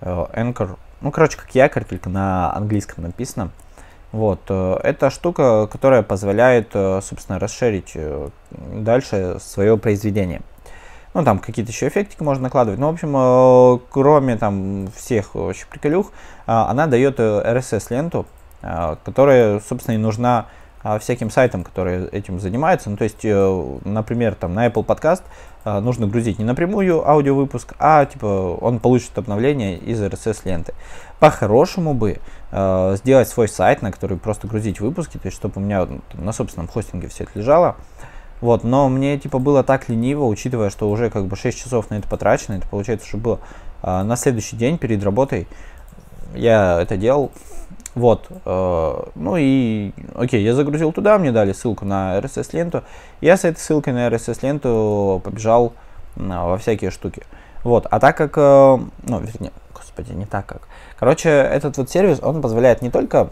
Anchor, 0.00 0.76
ну, 1.00 1.10
короче, 1.10 1.36
как 1.36 1.54
якорь, 1.54 1.84
только 1.84 2.08
на 2.08 2.54
английском 2.54 3.04
написано. 3.04 3.50
Вот, 4.12 4.40
э, 4.48 4.78
это 4.82 5.10
штука, 5.10 5.66
которая 5.66 6.02
позволяет, 6.02 6.70
э, 6.74 7.00
собственно, 7.02 7.38
расширить 7.38 7.96
дальше 8.50 9.38
свое 9.40 9.76
произведение. 9.76 10.42
Ну, 11.14 11.24
там 11.24 11.38
какие-то 11.38 11.72
еще 11.72 11.88
эффектики 11.88 12.22
можно 12.22 12.44
накладывать. 12.44 12.78
Ну, 12.78 12.88
в 12.88 12.92
общем, 12.92 13.80
кроме 13.90 14.36
там 14.36 14.88
всех 14.94 15.34
вообще 15.34 15.64
приколюх, 15.70 16.12
она 16.44 16.86
дает 16.86 17.18
RSS-ленту, 17.18 18.26
которая, 18.60 19.60
собственно, 19.60 19.94
и 19.94 19.98
нужна 19.98 20.46
всяким 21.00 21.30
сайтам, 21.30 21.64
которые 21.64 22.08
этим 22.08 22.40
занимаются. 22.40 22.90
Ну, 22.90 22.96
то 22.96 23.04
есть, 23.04 23.24
э, 23.24 23.78
например, 23.84 24.34
там 24.34 24.54
на 24.54 24.66
Apple 24.66 24.84
Podcast 24.84 25.22
а, 25.64 25.80
нужно 25.80 26.06
грузить 26.06 26.38
не 26.38 26.44
напрямую 26.44 27.08
аудиовыпуск, 27.08 27.74
а 27.80 28.04
типа 28.04 28.56
он 28.60 28.78
получит 28.78 29.18
обновление 29.18 29.76
из 29.76 30.00
RSS 30.00 30.42
ленты. 30.44 30.74
По-хорошему 31.18 31.92
бы 31.92 32.20
э, 32.52 32.96
сделать 32.98 33.28
свой 33.28 33.48
сайт, 33.48 33.82
на 33.82 33.90
который 33.90 34.16
просто 34.16 34.46
грузить 34.46 34.78
выпуски, 34.80 35.18
то 35.18 35.26
есть 35.26 35.36
чтобы 35.36 35.54
у 35.56 35.64
меня 35.64 35.88
на 36.14 36.32
собственном 36.32 36.68
хостинге 36.68 37.08
все 37.08 37.24
это 37.24 37.38
лежало. 37.38 37.76
Вот, 38.40 38.62
но 38.62 38.88
мне 38.88 39.18
типа 39.18 39.38
было 39.40 39.64
так 39.64 39.88
лениво, 39.88 40.24
учитывая, 40.26 40.70
что 40.70 40.88
уже 40.88 41.10
как 41.10 41.26
бы 41.26 41.36
6 41.36 41.58
часов 41.58 41.90
на 41.90 41.94
это 41.94 42.08
потрачено, 42.08 42.54
это 42.54 42.68
получается, 42.68 43.08
что 43.08 43.16
было 43.16 43.40
э, 43.82 44.02
на 44.02 44.14
следующий 44.14 44.56
день 44.56 44.78
перед 44.78 45.02
работой 45.02 45.48
я 46.34 46.80
это 46.80 46.96
делал. 46.96 47.32
Вот, 47.96 48.26
э, 48.44 49.02
ну 49.14 49.36
и, 49.38 49.90
окей, 50.14 50.42
я 50.42 50.54
загрузил 50.54 50.92
туда, 50.92 51.16
мне 51.16 51.32
дали 51.32 51.54
ссылку 51.54 51.86
на 51.86 52.18
RSS-ленту. 52.18 52.84
Я 53.22 53.38
с 53.38 53.46
этой 53.46 53.58
ссылкой 53.58 53.94
на 53.94 54.08
RSS-ленту 54.08 55.22
побежал 55.24 55.72
э, 56.16 56.20
во 56.20 56.58
всякие 56.58 56.90
штуки. 56.90 57.22
Вот, 57.64 57.86
а 57.90 57.98
так 57.98 58.14
как, 58.14 58.36
э, 58.36 58.40
ну, 58.40 59.20
вернее, 59.20 59.50
господи, 59.72 60.12
не 60.12 60.26
так 60.26 60.44
как. 60.44 60.68
Короче, 60.98 61.30
этот 61.30 61.78
вот 61.78 61.88
сервис, 61.88 62.18
он 62.22 62.42
позволяет 62.42 62.82
не 62.82 62.90
только 62.90 63.30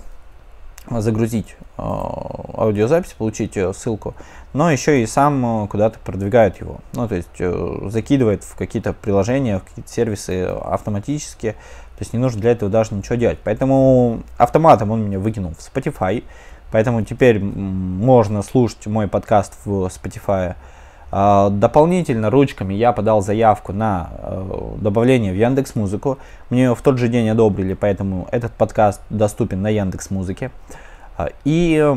загрузить 0.89 1.57
э, 1.77 1.83
аудиозапись, 1.83 3.13
получить 3.13 3.59
ссылку, 3.77 4.15
но 4.55 4.73
еще 4.73 5.03
и 5.03 5.07
сам 5.07 5.69
куда-то 5.69 5.99
продвигает 5.99 6.59
его. 6.63 6.79
Ну, 6.95 7.07
то 7.07 7.17
есть 7.17 7.93
закидывает 7.93 8.45
в 8.45 8.57
какие-то 8.57 8.95
приложения, 8.95 9.59
в 9.59 9.65
какие-то 9.65 9.91
сервисы 9.91 10.45
автоматически. 10.45 11.55
То 11.97 12.03
есть 12.03 12.13
не 12.13 12.19
нужно 12.19 12.41
для 12.41 12.53
этого 12.53 12.71
даже 12.71 12.95
ничего 12.95 13.15
делать. 13.15 13.39
Поэтому 13.45 14.23
автоматом 14.37 14.91
он 14.91 15.05
меня 15.05 15.19
выкинул 15.19 15.53
в 15.53 15.59
Spotify. 15.59 16.25
Поэтому 16.73 17.03
теперь 17.03 17.39
можно 17.39 18.43
слушать 18.43 18.87
мой 18.87 19.07
подкаст 19.07 19.55
в 19.65 19.87
Spotify. 19.87 20.57
Uh, 21.13 21.49
дополнительно 21.49 22.29
ручками 22.29 22.75
я 22.75 22.93
подал 22.93 23.23
заявку 23.23 23.73
на 23.73 24.11
uh, 24.19 24.81
добавление 24.81 25.33
в 25.33 25.37
Яндекс 25.37 25.77
Музыку. 25.77 26.19
Мне 26.51 26.65
ее 26.65 26.75
в 26.75 26.83
тот 26.83 26.99
же 26.99 27.07
день 27.07 27.29
одобрили, 27.29 27.75
поэтому 27.75 28.27
этот 28.33 28.51
подкаст 28.55 29.01
доступен 29.11 29.63
на 29.63 29.69
Яндекс 29.69 30.11
Музыке. 30.11 30.51
Uh, 31.17 31.33
и 31.45 31.95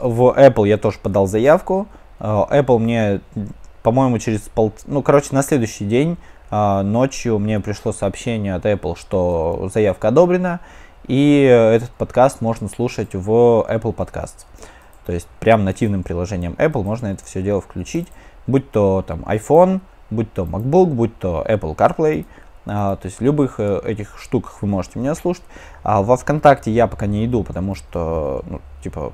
в 0.00 0.22
Apple 0.34 0.66
я 0.66 0.78
тоже 0.78 0.98
подал 1.02 1.26
заявку. 1.26 1.86
Apple 2.18 2.78
мне, 2.78 3.20
по-моему, 3.82 4.18
через 4.18 4.40
пол... 4.40 4.72
Ну, 4.86 5.02
короче, 5.02 5.28
на 5.32 5.42
следующий 5.42 5.84
день 5.84 6.16
ночью 6.52 7.38
мне 7.38 7.60
пришло 7.60 7.92
сообщение 7.92 8.54
от 8.54 8.66
Apple, 8.66 8.98
что 8.98 9.70
заявка 9.72 10.08
одобрена, 10.08 10.60
и 11.06 11.42
этот 11.42 11.90
подкаст 11.90 12.40
можно 12.40 12.68
слушать 12.68 13.14
в 13.14 13.30
Apple 13.30 13.94
Podcasts. 13.94 14.44
То 15.06 15.12
есть 15.12 15.26
прям 15.40 15.64
нативным 15.64 16.02
приложением 16.02 16.52
Apple 16.58 16.82
можно 16.82 17.06
это 17.08 17.24
все 17.24 17.42
дело 17.42 17.60
включить, 17.60 18.08
будь 18.46 18.70
то 18.70 19.02
там 19.06 19.22
iPhone, 19.22 19.80
будь 20.10 20.32
то 20.32 20.44
MacBook, 20.44 20.86
будь 20.86 21.18
то 21.18 21.44
Apple 21.48 21.74
CarPlay, 21.74 22.26
а, 22.66 22.96
то 22.96 23.06
есть 23.06 23.18
в 23.18 23.22
любых 23.22 23.56
э, 23.58 23.80
этих 23.84 24.18
штуках 24.20 24.62
вы 24.62 24.68
можете 24.68 24.98
меня 24.98 25.14
слушать. 25.14 25.42
А 25.82 26.02
во 26.02 26.16
ВКонтакте 26.16 26.70
я 26.70 26.86
пока 26.86 27.06
не 27.06 27.26
иду, 27.26 27.42
потому 27.42 27.74
что, 27.74 28.44
ну, 28.48 28.60
типа, 28.82 29.12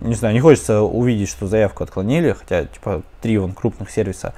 не 0.00 0.14
знаю, 0.14 0.34
не 0.34 0.40
хочется 0.40 0.82
увидеть, 0.82 1.28
что 1.28 1.46
заявку 1.46 1.84
отклонили, 1.84 2.32
хотя, 2.32 2.64
типа, 2.64 3.02
три 3.20 3.38
вон 3.38 3.52
крупных 3.52 3.90
сервиса 3.90 4.28
а, 4.28 4.32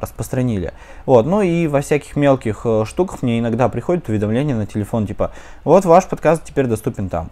распространили. 0.00 0.72
Вот, 1.06 1.26
ну 1.26 1.42
и 1.42 1.66
во 1.66 1.80
всяких 1.80 2.16
мелких 2.16 2.62
э, 2.64 2.84
штуках 2.86 3.22
мне 3.22 3.38
иногда 3.38 3.68
приходит 3.68 4.08
уведомление 4.08 4.56
на 4.56 4.66
телефон, 4.66 5.06
типа, 5.06 5.32
вот 5.64 5.84
ваш 5.84 6.06
подкаст 6.06 6.44
теперь 6.44 6.66
доступен 6.66 7.08
там. 7.08 7.30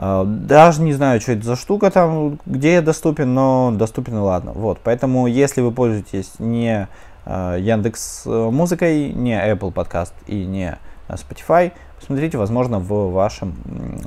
А, 0.00 0.24
даже 0.24 0.80
не 0.82 0.92
знаю, 0.92 1.20
что 1.20 1.32
это 1.32 1.44
за 1.44 1.56
штука 1.56 1.90
там, 1.90 2.38
где 2.46 2.74
я 2.74 2.82
доступен, 2.82 3.34
но 3.34 3.72
доступен 3.72 4.16
и 4.16 4.20
ладно. 4.20 4.52
Вот, 4.52 4.78
поэтому 4.82 5.26
если 5.26 5.60
вы 5.60 5.72
пользуетесь 5.72 6.38
не 6.38 6.88
а, 7.26 7.56
Яндекс 7.56 8.22
э, 8.26 8.30
Музыкой, 8.50 9.12
не 9.12 9.34
Apple 9.34 9.72
Podcast 9.72 10.12
и 10.26 10.44
не 10.44 10.78
э, 11.08 11.14
Spotify, 11.14 11.72
посмотрите, 11.98 12.38
возможно, 12.38 12.78
в 12.78 13.10
вашем 13.12 13.56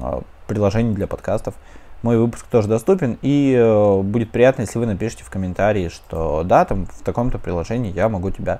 а, 0.01 0.21
приложении 0.47 0.93
для 0.93 1.07
подкастов 1.07 1.55
мой 2.01 2.17
выпуск 2.17 2.45
тоже 2.47 2.67
доступен, 2.67 3.17
и 3.21 3.55
э, 3.57 4.01
будет 4.01 4.31
приятно, 4.31 4.61
если 4.61 4.79
вы 4.79 4.85
напишите 4.85 5.23
в 5.23 5.29
комментарии, 5.29 5.89
что 5.89 6.43
да, 6.43 6.65
там 6.65 6.87
в 6.87 7.03
таком-то 7.03 7.37
приложении 7.37 7.93
я 7.93 8.09
могу 8.09 8.31
тебя 8.31 8.59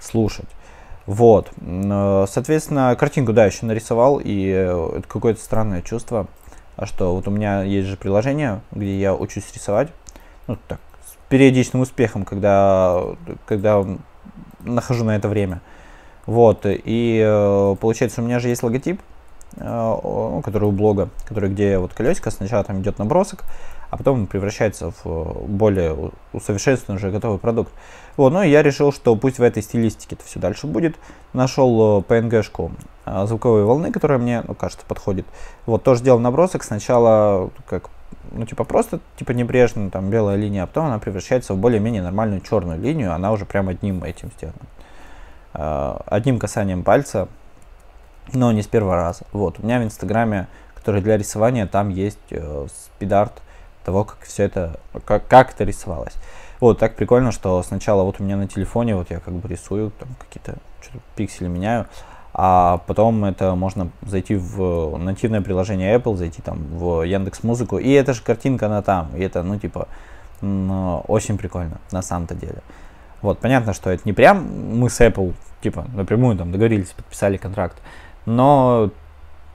слушать. 0.00 0.48
Вот, 1.04 1.50
соответственно, 2.28 2.94
картинку, 2.96 3.32
да, 3.32 3.46
еще 3.46 3.66
нарисовал, 3.66 4.20
и 4.22 4.46
это 4.46 5.02
какое-то 5.08 5.40
странное 5.40 5.82
чувство, 5.82 6.28
а 6.76 6.86
что 6.86 7.14
вот 7.14 7.26
у 7.26 7.30
меня 7.32 7.62
есть 7.62 7.88
же 7.88 7.96
приложение, 7.96 8.60
где 8.70 8.98
я 9.00 9.14
учусь 9.14 9.52
рисовать, 9.52 9.88
ну 10.46 10.56
так, 10.68 10.78
с 11.04 11.16
периодичным 11.28 11.82
успехом, 11.82 12.24
когда, 12.24 13.02
когда 13.46 13.84
нахожу 14.60 15.04
на 15.04 15.16
это 15.16 15.28
время. 15.28 15.60
Вот, 16.26 16.66
и 16.66 17.20
э, 17.24 17.76
получается, 17.80 18.22
у 18.22 18.24
меня 18.24 18.38
же 18.38 18.48
есть 18.48 18.62
логотип, 18.62 19.00
э, 19.00 19.11
который 19.56 20.64
у 20.64 20.72
блога, 20.72 21.10
который 21.26 21.50
где 21.50 21.78
вот 21.78 21.92
колесико, 21.94 22.30
сначала 22.30 22.64
там 22.64 22.80
идет 22.80 22.98
набросок, 22.98 23.44
а 23.92 23.98
потом 23.98 24.26
превращается 24.26 24.90
в 25.04 25.46
более 25.46 26.12
усовершенствованный 26.32 26.96
уже 26.96 27.10
готовый 27.10 27.38
продукт. 27.38 27.70
Вот, 28.16 28.32
ну 28.32 28.42
и 28.42 28.48
я 28.48 28.62
решил, 28.62 28.90
что 28.90 29.14
пусть 29.16 29.38
в 29.38 29.42
этой 29.42 29.62
стилистике 29.62 30.16
это 30.16 30.24
все 30.24 30.40
дальше 30.40 30.66
будет. 30.66 30.96
Нашел 31.34 32.00
э, 32.00 32.02
PNG-шку 32.02 32.72
а, 33.04 33.26
звуковой 33.26 33.64
волны, 33.64 33.92
которая 33.92 34.18
мне, 34.18 34.42
ну, 34.48 34.54
кажется, 34.54 34.86
подходит. 34.86 35.26
Вот, 35.66 35.82
тоже 35.82 36.00
сделал 36.00 36.20
набросок. 36.20 36.62
Сначала 36.62 37.50
как, 37.66 37.90
ну, 38.30 38.46
типа 38.46 38.64
просто, 38.64 39.00
типа 39.16 39.32
небрежно, 39.32 39.90
там, 39.90 40.08
белая 40.08 40.36
линия, 40.36 40.62
а 40.62 40.66
потом 40.66 40.86
она 40.86 40.98
превращается 40.98 41.52
в 41.52 41.58
более-менее 41.58 42.02
нормальную 42.02 42.40
черную 42.40 42.80
линию. 42.80 43.12
Она 43.14 43.30
уже 43.30 43.44
прям 43.44 43.68
одним 43.68 44.04
этим 44.04 44.30
сделана. 44.36 46.02
Одним 46.06 46.38
касанием 46.38 46.82
пальца, 46.82 47.28
но 48.32 48.52
не 48.52 48.62
с 48.62 48.66
первого 48.66 48.96
раза. 48.96 49.24
Вот, 49.32 49.58
у 49.58 49.62
меня 49.62 49.78
в 49.80 49.84
Инстаграме, 49.84 50.48
который 50.74 51.00
для 51.00 51.16
рисования, 51.16 51.66
там 51.66 51.88
есть 51.88 52.18
э, 52.30 52.66
спидарт 52.96 53.42
того, 53.84 54.04
как 54.04 54.20
все 54.22 54.44
это, 54.44 54.78
как, 55.04 55.26
как 55.26 55.52
это 55.52 55.64
рисовалось. 55.64 56.14
Вот, 56.60 56.78
так 56.78 56.94
прикольно, 56.94 57.32
что 57.32 57.62
сначала 57.62 58.04
вот 58.04 58.20
у 58.20 58.22
меня 58.24 58.36
на 58.36 58.46
телефоне, 58.46 58.94
вот 58.94 59.10
я 59.10 59.18
как 59.18 59.34
бы 59.34 59.48
рисую, 59.48 59.90
там 59.98 60.08
какие-то 60.20 60.58
пиксели 61.16 61.48
меняю, 61.48 61.86
а 62.34 62.78
потом 62.86 63.24
это 63.24 63.54
можно 63.54 63.90
зайти 64.02 64.36
в 64.36 64.96
нативное 64.96 65.42
приложение 65.42 65.94
Apple, 65.96 66.16
зайти 66.16 66.40
там 66.40 66.58
в 66.70 67.02
Яндекс 67.02 67.42
Музыку, 67.42 67.78
и 67.78 67.90
эта 67.90 68.14
же 68.14 68.22
картинка 68.22 68.66
она 68.66 68.80
там, 68.80 69.10
и 69.16 69.20
это, 69.20 69.42
ну, 69.42 69.58
типа, 69.58 69.88
очень 70.40 71.36
прикольно, 71.36 71.78
на 71.90 72.02
самом-то 72.02 72.34
деле. 72.34 72.62
Вот, 73.20 73.38
понятно, 73.38 73.74
что 73.74 73.90
это 73.90 74.02
не 74.04 74.12
прям 74.12 74.78
мы 74.78 74.88
с 74.88 75.00
Apple, 75.00 75.34
типа, 75.62 75.86
напрямую 75.94 76.36
там 76.36 76.52
договорились, 76.52 76.90
подписали 76.90 77.36
контракт, 77.36 77.76
но, 78.26 78.90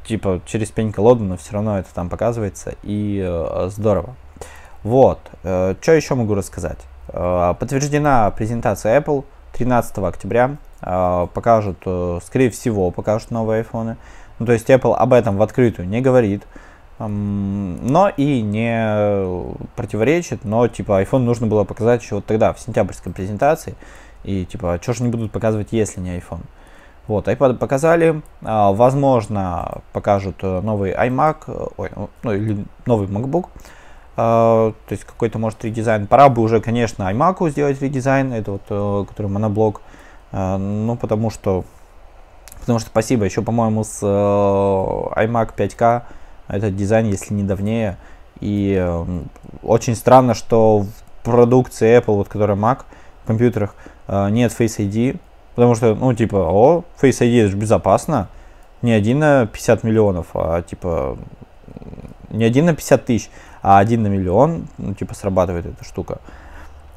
типа, 0.05 0.41
через 0.45 0.71
пень 0.71 0.91
колоду, 0.91 1.23
но 1.23 1.37
все 1.37 1.53
равно 1.53 1.79
это 1.79 1.93
там 1.93 2.09
показывается, 2.09 2.75
и 2.83 3.23
э, 3.25 3.69
здорово. 3.69 4.15
Вот, 4.83 5.19
э, 5.43 5.75
что 5.81 5.91
еще 5.91 6.15
могу 6.15 6.33
рассказать? 6.33 6.79
Э, 7.09 7.53
подтверждена 7.59 8.31
презентация 8.31 8.99
Apple 8.99 9.25
13 9.53 9.97
октября 9.99 10.57
а, 10.81 11.25
покажут, 11.27 11.79
э, 11.85 12.19
скорее 12.23 12.51
всего, 12.51 12.91
покажут 12.91 13.31
новые 13.31 13.59
айфоны. 13.59 13.97
Ну, 14.39 14.45
то 14.45 14.53
есть 14.53 14.69
Apple 14.69 14.93
об 14.93 15.13
этом 15.13 15.37
в 15.37 15.41
открытую 15.41 15.87
не 15.87 15.99
говорит, 15.99 16.43
но 16.99 18.11
и 18.15 18.41
не 18.41 19.65
противоречит, 19.75 20.45
но 20.45 20.67
типа 20.67 21.01
iPhone 21.01 21.19
нужно 21.19 21.47
было 21.47 21.63
показать 21.63 22.01
еще 22.01 22.15
вот 22.15 22.25
тогда, 22.25 22.53
в 22.53 22.59
сентябрьской 22.59 23.11
презентации, 23.13 23.75
и 24.23 24.45
типа, 24.45 24.73
а 24.73 24.81
что 24.81 24.93
же 24.93 25.03
не 25.03 25.09
будут 25.09 25.31
показывать, 25.31 25.69
если 25.71 25.99
не 25.99 26.17
iPhone. 26.17 26.41
Вот, 27.07 27.27
iPad 27.27 27.55
показали, 27.55 28.21
а, 28.43 28.73
возможно, 28.73 29.81
покажут 29.93 30.37
э, 30.41 30.61
новый 30.61 30.91
iMac, 30.91 31.37
э, 31.47 31.65
ой, 31.77 31.89
ну 32.23 32.33
или 32.33 32.65
новый 32.85 33.07
MacBook, 33.07 33.47
то 34.15 34.73
есть 34.89 35.03
какой-то 35.03 35.37
может 35.37 35.63
редизайн. 35.63 36.07
Пора 36.07 36.29
бы 36.29 36.41
уже, 36.41 36.59
конечно, 36.59 37.03
iMac 37.03 37.49
сделать 37.51 37.79
редизайн, 37.81 38.33
это 38.33 38.51
вот, 38.53 39.07
который 39.09 39.27
моноблок, 39.27 39.81
а, 40.31 40.57
ну, 40.57 40.95
потому 40.95 41.29
что, 41.29 41.63
потому 42.61 42.79
что 42.79 42.89
спасибо. 42.89 43.25
Еще, 43.25 43.41
по-моему, 43.41 43.83
с 43.83 43.99
э, 44.01 44.05
iMac 44.05 45.55
5K 45.55 46.03
этот 46.47 46.75
дизайн, 46.75 47.07
если 47.07 47.33
не 47.33 47.43
давнее. 47.43 47.97
И 48.39 48.75
э, 48.79 49.05
очень 49.63 49.95
странно, 49.95 50.33
что 50.33 50.79
в 50.79 51.23
продукции 51.23 51.97
Apple, 51.97 52.15
вот 52.15 52.27
которая 52.27 52.57
Mac, 52.57 52.81
в 53.23 53.27
компьютерах, 53.27 53.75
э, 54.07 54.29
нет 54.29 54.51
Face 54.51 54.77
ID. 54.77 55.19
Потому 55.57 55.73
что, 55.73 55.95
ну, 55.95 56.13
типа, 56.13 56.35
о, 56.37 56.83
Face 57.01 57.19
ID 57.19 57.41
это 57.41 57.49
же 57.49 57.57
безопасно. 57.57 58.27
Не 58.83 58.91
один 58.91 59.17
на 59.17 59.47
50 59.47 59.83
миллионов, 59.83 60.27
а 60.35 60.61
типа 60.61 61.17
не 62.29 62.43
один 62.43 62.65
на 62.65 62.75
50 62.75 63.05
тысяч, 63.05 63.31
а 63.63 63.79
один 63.79 64.03
на 64.03 64.07
миллион, 64.07 64.67
ну, 64.77 64.93
типа, 64.93 65.15
срабатывает 65.15 65.65
эта 65.65 65.83
штука. 65.83 66.19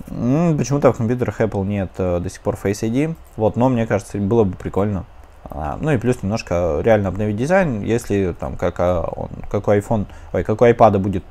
Почему-то 0.08 0.92
в 0.92 0.96
компьютерах 0.98 1.40
Apple 1.40 1.64
нет 1.64 1.90
э, 1.96 2.20
до 2.20 2.28
сих 2.28 2.42
пор 2.42 2.58
Face 2.62 2.82
ID, 2.82 3.14
вот, 3.38 3.56
но 3.56 3.70
мне 3.70 3.86
кажется, 3.86 4.18
было 4.18 4.44
бы 4.44 4.54
прикольно. 4.56 5.06
А, 5.44 5.78
ну 5.80 5.92
и 5.92 5.96
плюс 5.96 6.22
немножко 6.22 6.80
реально 6.82 7.08
обновить 7.08 7.36
дизайн, 7.36 7.80
если 7.80 8.36
там 8.38 8.58
как, 8.58 8.74
а, 8.78 9.10
он, 9.16 9.30
как 9.50 9.68
у 9.68 9.70
iPhone, 9.70 10.04
ой, 10.34 10.44
как 10.44 10.60
у 10.60 10.66
iPad 10.66 10.98
будет 10.98 11.24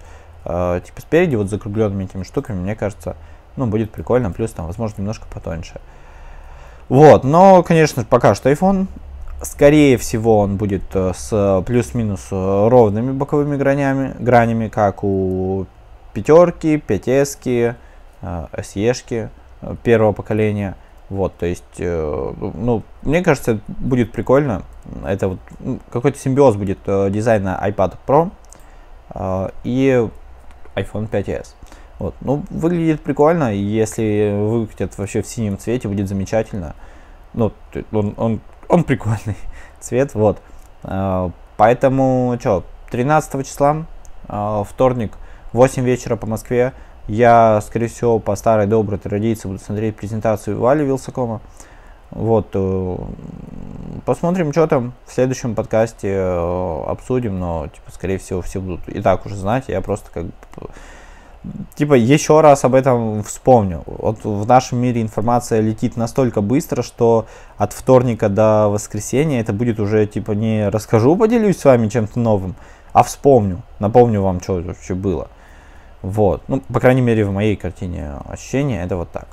э, 0.45 0.81
типа 0.83 0.99
спереди 0.99 1.35
вот 1.35 1.47
закругленными 1.51 2.05
этими 2.05 2.23
штуками, 2.23 2.59
мне 2.59 2.75
кажется, 2.75 3.15
ну, 3.55 3.67
будет 3.67 3.91
прикольно, 3.91 4.31
плюс 4.31 4.49
там, 4.49 4.65
возможно, 4.65 5.01
немножко 5.01 5.27
потоньше. 5.31 5.79
Вот, 6.89 7.23
но, 7.23 7.61
конечно, 7.61 8.03
пока 8.03 8.33
что 8.33 8.51
iPhone, 8.51 8.87
скорее 9.43 9.97
всего, 9.97 10.39
он 10.39 10.57
будет 10.57 10.81
э, 10.93 11.11
с 11.15 11.63
плюс-минус 11.67 12.29
э, 12.31 12.67
ровными 12.67 13.11
боковыми 13.11 13.57
гранями, 13.57 14.15
гранями, 14.17 14.69
как 14.69 15.03
у 15.03 15.67
пятерки, 16.13 16.77
5S, 16.77 17.75
SE 18.21 19.29
первого 19.83 20.13
поколения. 20.13 20.75
Вот, 21.09 21.35
то 21.37 21.45
есть, 21.45 21.63
ну, 21.79 22.83
мне 23.01 23.23
кажется, 23.23 23.59
будет 23.67 24.11
прикольно. 24.11 24.61
Это 25.05 25.29
вот 25.29 25.39
ну, 25.59 25.79
какой-то 25.91 26.19
симбиоз 26.19 26.55
будет 26.55 26.79
дизайна 26.85 27.59
iPad 27.65 27.93
Pro 28.05 28.31
и 29.63 30.07
iPhone 30.75 31.09
5s. 31.09 31.47
Вот. 31.99 32.15
Ну, 32.21 32.43
выглядит 32.49 33.01
прикольно, 33.01 33.53
если 33.53 34.33
выкатят 34.33 34.97
вообще 34.97 35.21
в 35.21 35.27
синем 35.27 35.57
цвете, 35.57 35.89
будет 35.89 36.07
замечательно. 36.07 36.73
Ну, 37.33 37.51
он, 37.91 38.13
он, 38.17 38.39
он 38.69 38.83
прикольный 38.85 39.35
цвет, 39.81 40.15
вот. 40.15 40.41
А, 40.83 41.31
поэтому, 41.57 42.37
что, 42.39 42.63
13 42.91 43.45
числа, 43.45 43.85
а, 44.27 44.63
вторник, 44.63 45.17
8 45.51 45.83
вечера 45.83 46.15
по 46.15 46.25
Москве, 46.25 46.73
я, 47.09 47.59
скорее 47.61 47.87
всего, 47.87 48.19
по 48.19 48.35
старой 48.35 48.65
доброй 48.65 48.97
традиции 48.99 49.47
буду 49.47 49.59
смотреть 49.59 49.97
презентацию 49.97 50.59
Вали 50.59 50.85
Вилсакома. 50.85 51.41
Вот, 52.11 52.47
э, 52.53 52.97
посмотрим, 54.05 54.51
что 54.51 54.65
там 54.67 54.93
в 55.05 55.13
следующем 55.13 55.53
подкасте 55.53 56.07
э, 56.07 56.83
обсудим, 56.87 57.39
но, 57.39 57.67
типа, 57.67 57.91
скорее 57.91 58.17
всего, 58.17 58.41
все 58.41 58.59
будут 58.59 58.87
и 58.89 59.01
так 59.01 59.25
уже 59.25 59.35
знать, 59.35 59.65
я 59.67 59.81
просто 59.81 60.09
как 60.11 60.25
бы 60.25 60.31
типа 61.75 61.93
еще 61.93 62.41
раз 62.41 62.65
об 62.65 62.75
этом 62.75 63.23
вспомню. 63.23 63.83
Вот 63.85 64.23
в 64.23 64.45
нашем 64.45 64.79
мире 64.79 65.01
информация 65.01 65.61
летит 65.61 65.95
настолько 65.97 66.41
быстро, 66.41 66.83
что 66.83 67.25
от 67.57 67.73
вторника 67.73 68.29
до 68.29 68.67
воскресенья 68.69 69.39
это 69.39 69.53
будет 69.53 69.79
уже 69.79 70.05
типа 70.05 70.31
не 70.31 70.69
расскажу, 70.69 71.15
поделюсь 71.15 71.57
с 71.57 71.65
вами 71.65 71.87
чем-то 71.87 72.19
новым, 72.19 72.55
а 72.93 73.03
вспомню, 73.03 73.61
напомню 73.79 74.21
вам, 74.21 74.41
что 74.41 74.61
вообще 74.61 74.93
было. 74.93 75.29
Вот, 76.01 76.43
ну, 76.47 76.61
по 76.61 76.79
крайней 76.79 77.01
мере, 77.01 77.25
в 77.25 77.31
моей 77.31 77.55
картине 77.55 78.13
ощущения 78.29 78.83
это 78.83 78.95
вот 78.95 79.11
так. 79.11 79.27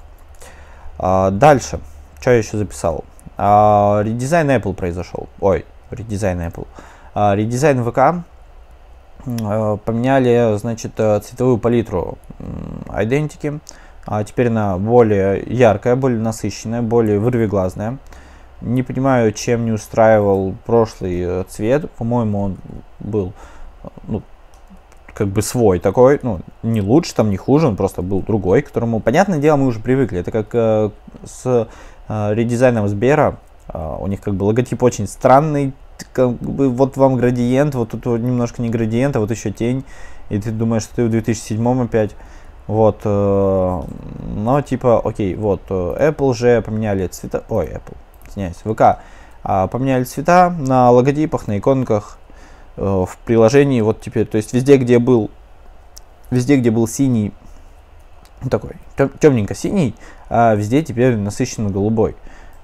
А, 0.99 1.31
дальше, 1.31 1.81
что 2.21 2.31
я 2.31 2.39
еще 2.39 2.57
записал? 2.57 3.05
А, 3.37 4.01
редизайн 4.03 4.51
Apple 4.51 4.75
произошел. 4.75 5.29
Ой, 5.41 5.65
редизайн 5.91 6.41
Apple. 6.41 6.67
А, 7.15 7.35
редизайн 7.37 7.85
ВК 7.85 8.25
поменяли, 9.25 10.56
значит, 10.58 10.92
э, 10.99 11.20
цветовую 11.20 11.58
палитру 11.58 12.18
идентики. 12.94 13.61
А 14.06 14.23
теперь 14.23 14.49
она 14.49 14.78
более 14.78 15.42
яркая, 15.46 15.96
более 15.96 16.20
насыщенная, 16.20 16.82
более 16.82 17.18
вырвиглазная. 17.18 17.99
Не 18.61 18.82
понимаю, 18.82 19.32
чем 19.32 19.64
не 19.64 19.73
устраивал 19.73 20.54
прошлый 20.64 21.20
э, 21.20 21.44
цвет. 21.49 21.90
По-моему, 21.92 22.40
он 22.40 22.56
был 23.00 23.32
ну, 24.06 24.23
как 25.12 25.28
бы 25.28 25.42
свой 25.42 25.78
такой, 25.78 26.20
ну, 26.23 26.40
не 26.62 26.80
лучше, 26.82 27.14
там, 27.14 27.30
не 27.30 27.37
хуже, 27.37 27.66
он 27.66 27.76
просто 27.76 28.02
был 28.02 28.20
другой, 28.20 28.62
к 28.62 28.66
которому, 28.66 29.00
понятное 29.00 29.38
дело, 29.38 29.56
мы 29.56 29.66
уже 29.66 29.80
привыкли. 29.80 30.20
Это 30.20 30.30
как 30.30 30.49
э, 30.52 30.90
с 31.25 31.68
э, 32.08 32.35
редизайном 32.35 32.87
Сбера. 32.87 33.38
Э, 33.68 33.96
у 33.99 34.06
них 34.06 34.20
как 34.20 34.35
бы 34.35 34.44
логотип 34.44 34.82
очень 34.82 35.08
странный, 35.08 35.73
как 36.12 36.33
бы 36.33 36.69
вот 36.69 36.97
вам 36.97 37.17
градиент, 37.17 37.75
вот 37.75 37.91
тут 37.91 38.05
немножко 38.07 38.62
не 38.62 38.69
градиент, 38.69 39.17
а 39.17 39.21
вот 39.21 39.31
еще 39.31 39.50
тень, 39.50 39.85
и 40.29 40.38
ты 40.38 40.50
думаешь, 40.50 40.83
что 40.83 40.97
ты 40.97 41.05
в 41.05 41.11
2007 41.11 41.85
опять. 41.85 42.12
Вот, 42.67 43.03
э, 43.05 43.83
но 44.35 44.61
типа, 44.61 45.00
окей, 45.05 45.37
вот, 45.37 45.62
э, 45.69 46.11
Apple 46.11 46.35
же 46.35 46.62
поменяли 46.62 47.07
цвета, 47.07 47.45
ой, 47.49 47.67
Apple, 47.67 47.97
извиняюсь, 48.29 48.57
ВК, 48.57 48.99
э, 49.45 49.69
поменяли 49.71 50.03
цвета 50.03 50.50
на 50.50 50.91
логотипах, 50.91 51.47
на 51.47 51.59
иконках, 51.59 52.19
э, 52.76 52.83
в 52.83 53.17
приложении, 53.25 53.81
вот 53.83 54.00
теперь, 54.00 54.26
то 54.26 54.37
есть 54.37 54.53
везде, 54.53 54.79
где 54.79 54.99
был, 54.99 55.31
везде, 56.31 56.57
где 56.57 56.73
был 56.73 56.88
синий, 56.88 57.33
такой, 58.50 58.73
темненько 59.21 59.55
синий, 59.55 59.95
а 60.29 60.55
везде 60.57 60.83
теперь 60.83 61.17
насыщенно 61.17 61.71
голубой. 61.71 62.17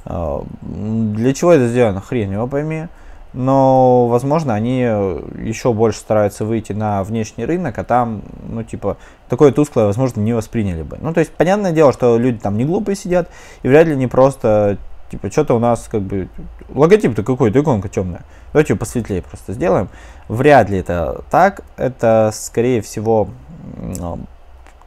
Э, 0.04 0.42
для 0.62 1.32
чего 1.32 1.52
это 1.52 1.68
сделано, 1.68 2.00
хрен 2.00 2.32
его 2.32 2.48
пойми 2.48 2.88
но, 3.32 4.08
возможно, 4.08 4.54
они 4.54 4.80
еще 4.80 5.72
больше 5.72 5.98
стараются 5.98 6.44
выйти 6.44 6.72
на 6.72 7.02
внешний 7.02 7.44
рынок, 7.44 7.78
а 7.78 7.84
там, 7.84 8.22
ну, 8.46 8.62
типа, 8.62 8.98
такое 9.28 9.52
тусклое, 9.52 9.86
возможно, 9.86 10.20
не 10.20 10.32
восприняли 10.32 10.82
бы. 10.82 10.98
Ну, 11.00 11.12
то 11.14 11.20
есть, 11.20 11.32
понятное 11.32 11.72
дело, 11.72 11.92
что 11.92 12.18
люди 12.18 12.38
там 12.38 12.56
не 12.58 12.64
глупые 12.64 12.96
сидят, 12.96 13.28
и 13.62 13.68
вряд 13.68 13.86
ли 13.86 13.96
не 13.96 14.06
просто, 14.06 14.78
типа, 15.10 15.30
что-то 15.30 15.54
у 15.54 15.58
нас, 15.58 15.88
как 15.90 16.02
бы, 16.02 16.28
логотип-то 16.68 17.22
какой-то, 17.22 17.60
иконка 17.60 17.88
темная. 17.88 18.22
Давайте 18.52 18.74
ее 18.74 18.78
посветлее 18.78 19.22
просто 19.22 19.54
сделаем. 19.54 19.88
Вряд 20.28 20.68
ли 20.68 20.78
это 20.78 21.24
так, 21.30 21.62
это, 21.76 22.30
скорее 22.34 22.82
всего, 22.82 23.28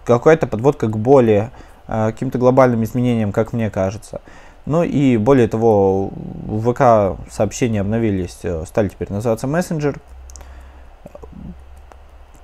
какая-то 0.06 0.46
подводка 0.46 0.88
к 0.88 0.98
более 0.98 1.52
э, 1.88 2.12
каким-то 2.12 2.38
глобальным 2.38 2.84
изменениям, 2.84 3.32
как 3.32 3.54
мне 3.54 3.70
кажется. 3.70 4.22
Ну 4.66 4.84
и 4.84 5.18
более 5.18 5.48
того, 5.48 6.10
в 6.46 6.74
ВК 6.74 7.20
сообщения 7.32 7.82
обновились, 7.82 8.40
э, 8.44 8.64
стали 8.66 8.88
теперь 8.88 9.12
называться 9.12 9.46
мессенджер. 9.46 10.00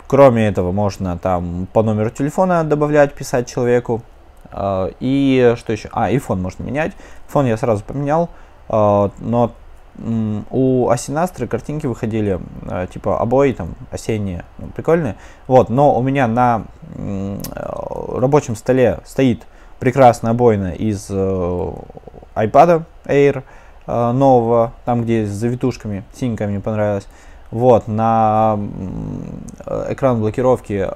Кроме 0.08 0.48
этого, 0.48 0.72
можно 0.72 1.18
там 1.18 1.68
по 1.74 1.82
номеру 1.82 2.12
телефона 2.12 2.64
добавлять, 2.64 3.14
писать 3.14 3.50
человеку. 3.50 4.04
Э, 4.52 4.92
и 5.00 5.56
что 5.58 5.74
еще? 5.74 5.90
А, 5.94 6.12
и 6.12 6.20
фон 6.20 6.42
можно 6.42 6.64
менять. 6.64 6.94
Фон 7.28 7.48
я 7.48 7.58
сразу 7.58 7.84
поменял, 7.84 8.30
э, 8.70 9.10
но 9.20 9.52
у 10.52 10.90
Асинастры 10.90 11.48
картинки 11.48 11.86
выходили, 11.86 12.40
типа 12.94 13.20
обои 13.20 13.52
там 13.52 13.76
осенние, 13.92 14.46
ну, 14.58 14.68
прикольные. 14.68 15.18
Вот, 15.48 15.70
но 15.70 15.96
у 15.96 16.02
меня 16.02 16.28
на 16.28 16.64
рабочем 16.96 18.56
столе 18.56 19.02
стоит 19.06 19.46
прекрасная 19.80 20.32
обойна 20.32 20.74
из 20.74 21.12
iPad 22.36 22.84
Air 23.06 23.44
э, 23.88 24.12
нового, 24.12 24.74
там 24.86 25.04
где 25.04 25.26
с 25.26 25.30
завитушками, 25.30 26.04
синенькая 26.14 26.48
мне 26.48 26.60
понравилась. 26.60 27.08
Вот, 27.52 27.90
на 27.90 28.58
э, 29.66 29.88
экран 29.90 30.22
блокировки, 30.22 30.88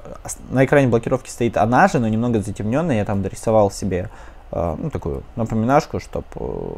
на 0.48 0.64
экране 0.64 0.88
блокировки 0.88 1.28
стоит 1.28 1.58
она 1.58 1.86
же, 1.86 1.98
но 1.98 2.08
немного 2.08 2.40
затемненная. 2.40 2.96
Я 2.96 3.04
там 3.04 3.22
дорисовал 3.22 3.70
себе 3.70 4.08
э, 4.52 4.76
ну, 4.78 4.88
такую 4.88 5.22
напоминашку, 5.36 6.00
чтобы 6.00 6.26
э, 6.36 6.76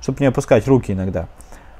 чтоб 0.00 0.18
не 0.18 0.26
опускать 0.26 0.66
руки 0.66 0.92
иногда. 0.92 1.28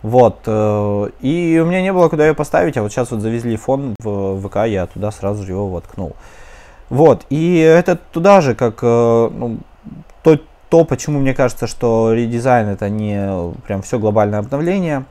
Вот, 0.03 0.49
и 0.49 1.61
у 1.63 1.67
меня 1.67 1.81
не 1.81 1.93
было 1.93 2.09
куда 2.09 2.27
ее 2.27 2.35
поставить, 2.35 2.77
а 2.77 2.83
вот 2.83 2.91
сейчас 2.91 3.13
вот 3.13 3.21
завезли 3.21 3.57
фон 3.57 3.95
в 4.01 4.41
ВК, 4.41 4.67
я 4.67 4.87
туда 4.87 5.13
сразу 5.13 5.45
же 5.45 5.53
его 5.53 5.69
воткнул. 5.69 6.17
Вот, 6.91 7.25
и 7.31 7.59
это 7.59 7.95
туда 7.95 8.41
же, 8.41 8.57
как 8.57 8.83
ну, 8.83 9.59
то, 10.73 10.87
почему 10.87 11.19
мне 11.19 11.35
кажется, 11.35 11.67
что 11.67 12.15
редизайн 12.15 12.69
это 12.69 12.89
не 12.89 13.53
прям 13.67 13.83
все 13.83 13.99
глобальное 13.99 14.39
обновление. 14.39 15.05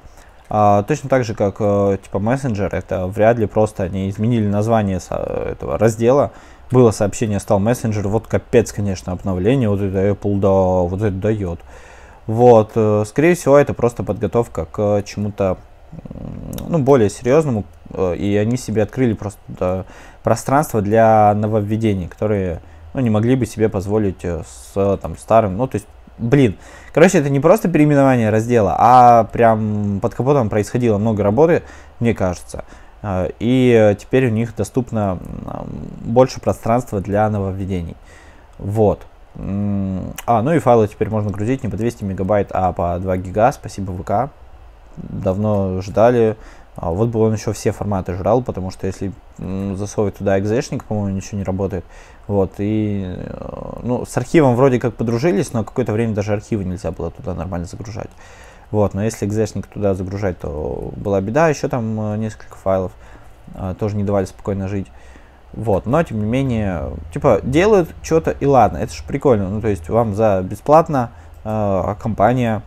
А, 0.49 0.81
точно 0.81 1.07
так 1.07 1.23
же, 1.23 1.35
как 1.35 1.57
э, 1.59 1.99
типа 2.01 2.17
мессенджер, 2.17 2.73
это 2.73 3.05
вряд 3.05 3.37
ли 3.37 3.45
просто 3.45 3.83
они 3.83 4.09
изменили 4.09 4.47
название 4.47 4.97
этого 4.97 5.77
раздела. 5.77 6.31
Было 6.71 6.89
сообщение, 6.89 7.39
стал 7.39 7.59
мессенджер, 7.59 8.07
вот 8.07 8.25
капец, 8.25 8.71
конечно, 8.71 9.11
обновление, 9.11 9.69
вот 9.69 9.81
это 9.81 9.99
Apple 9.99 10.39
да, 10.39 10.49
вот 10.49 10.99
это 10.99 11.11
дает. 11.11 11.59
Вот, 12.25 12.71
э, 12.73 13.03
скорее 13.05 13.35
всего, 13.35 13.55
это 13.55 13.75
просто 13.75 14.01
подготовка 14.03 14.65
к 14.65 15.03
чему-то 15.03 15.59
ну, 16.67 16.79
более 16.79 17.11
серьезному, 17.11 17.65
и 17.95 18.35
они 18.41 18.57
себе 18.57 18.81
открыли 18.81 19.13
просто 19.13 19.85
пространство 20.23 20.81
для 20.81 21.31
нововведений, 21.35 22.07
которые 22.07 22.61
ну, 22.93 22.99
не 23.01 23.09
могли 23.09 23.35
бы 23.35 23.45
себе 23.45 23.69
позволить 23.69 24.23
э, 24.23 24.43
с 24.45 24.97
там, 24.97 25.17
старым. 25.17 25.57
Ну, 25.57 25.67
то 25.67 25.75
есть, 25.75 25.87
блин, 26.17 26.57
короче, 26.93 27.19
это 27.19 27.29
не 27.29 27.39
просто 27.39 27.69
переименование 27.69 28.29
раздела, 28.29 28.75
а 28.77 29.23
прям 29.25 29.99
под 30.01 30.13
капотом 30.13 30.49
происходило 30.49 30.97
много 30.97 31.23
работы, 31.23 31.63
мне 31.99 32.13
кажется. 32.13 32.65
Э, 33.01 33.29
и 33.39 33.95
теперь 33.99 34.27
у 34.27 34.31
них 34.31 34.55
доступно 34.55 35.19
больше 36.01 36.39
пространства 36.39 37.01
для 37.01 37.29
нововведений. 37.29 37.95
Вот. 38.57 39.01
А, 39.35 40.41
ну 40.41 40.53
и 40.53 40.59
файлы 40.59 40.87
теперь 40.87 41.09
можно 41.09 41.31
грузить 41.31 41.63
не 41.63 41.69
по 41.69 41.77
200 41.77 42.03
мегабайт, 42.03 42.49
а 42.51 42.73
по 42.73 42.97
2 42.99 43.17
гига. 43.17 43.51
Спасибо 43.51 43.91
ВК. 43.91 44.31
Давно 44.97 45.81
ждали. 45.81 46.35
А 46.75 46.91
вот 46.91 47.09
бы 47.09 47.19
он 47.19 47.33
еще 47.33 47.53
все 47.53 47.71
форматы 47.71 48.13
жрал, 48.15 48.41
потому 48.41 48.71
что 48.71 48.87
если 48.87 49.11
засовывать 49.37 50.17
туда 50.17 50.39
экзешник, 50.39 50.83
по-моему, 50.85 51.17
ничего 51.17 51.37
не 51.37 51.43
работает. 51.43 51.83
Вот, 52.27 52.53
и, 52.59 53.03
э, 53.05 53.79
ну, 53.83 54.05
с 54.05 54.15
архивом 54.17 54.55
вроде 54.55 54.79
как 54.79 54.95
подружились, 54.95 55.53
но 55.53 55.63
какое-то 55.63 55.91
время 55.91 56.13
даже 56.13 56.33
архивы 56.33 56.63
нельзя 56.63 56.91
было 56.91 57.11
туда 57.11 57.33
нормально 57.33 57.67
загружать. 57.67 58.09
Вот, 58.71 58.93
но 58.93 59.03
если 59.03 59.25
экзешник 59.25 59.67
туда 59.67 59.93
загружать, 59.93 60.39
то 60.39 60.91
была 60.95 61.19
беда, 61.19 61.49
еще 61.49 61.67
там 61.67 62.13
э, 62.13 62.17
несколько 62.17 62.55
файлов. 62.55 62.93
э, 63.53 63.75
тоже 63.77 63.97
не 63.97 64.03
давали 64.03 64.25
спокойно 64.25 64.67
жить. 64.67 64.87
Вот, 65.53 65.85
но 65.85 66.01
тем 66.03 66.19
не 66.19 66.25
менее, 66.25 66.91
типа, 67.13 67.41
делают 67.43 67.89
что-то 68.01 68.31
и 68.31 68.45
ладно, 68.45 68.77
это 68.77 68.93
же 68.93 69.03
прикольно. 69.05 69.49
Ну, 69.49 69.59
то 69.59 69.67
есть 69.67 69.89
вам 69.89 70.15
за 70.15 70.41
бесплатно 70.41 71.11
э, 71.43 71.95
компания, 72.01 72.61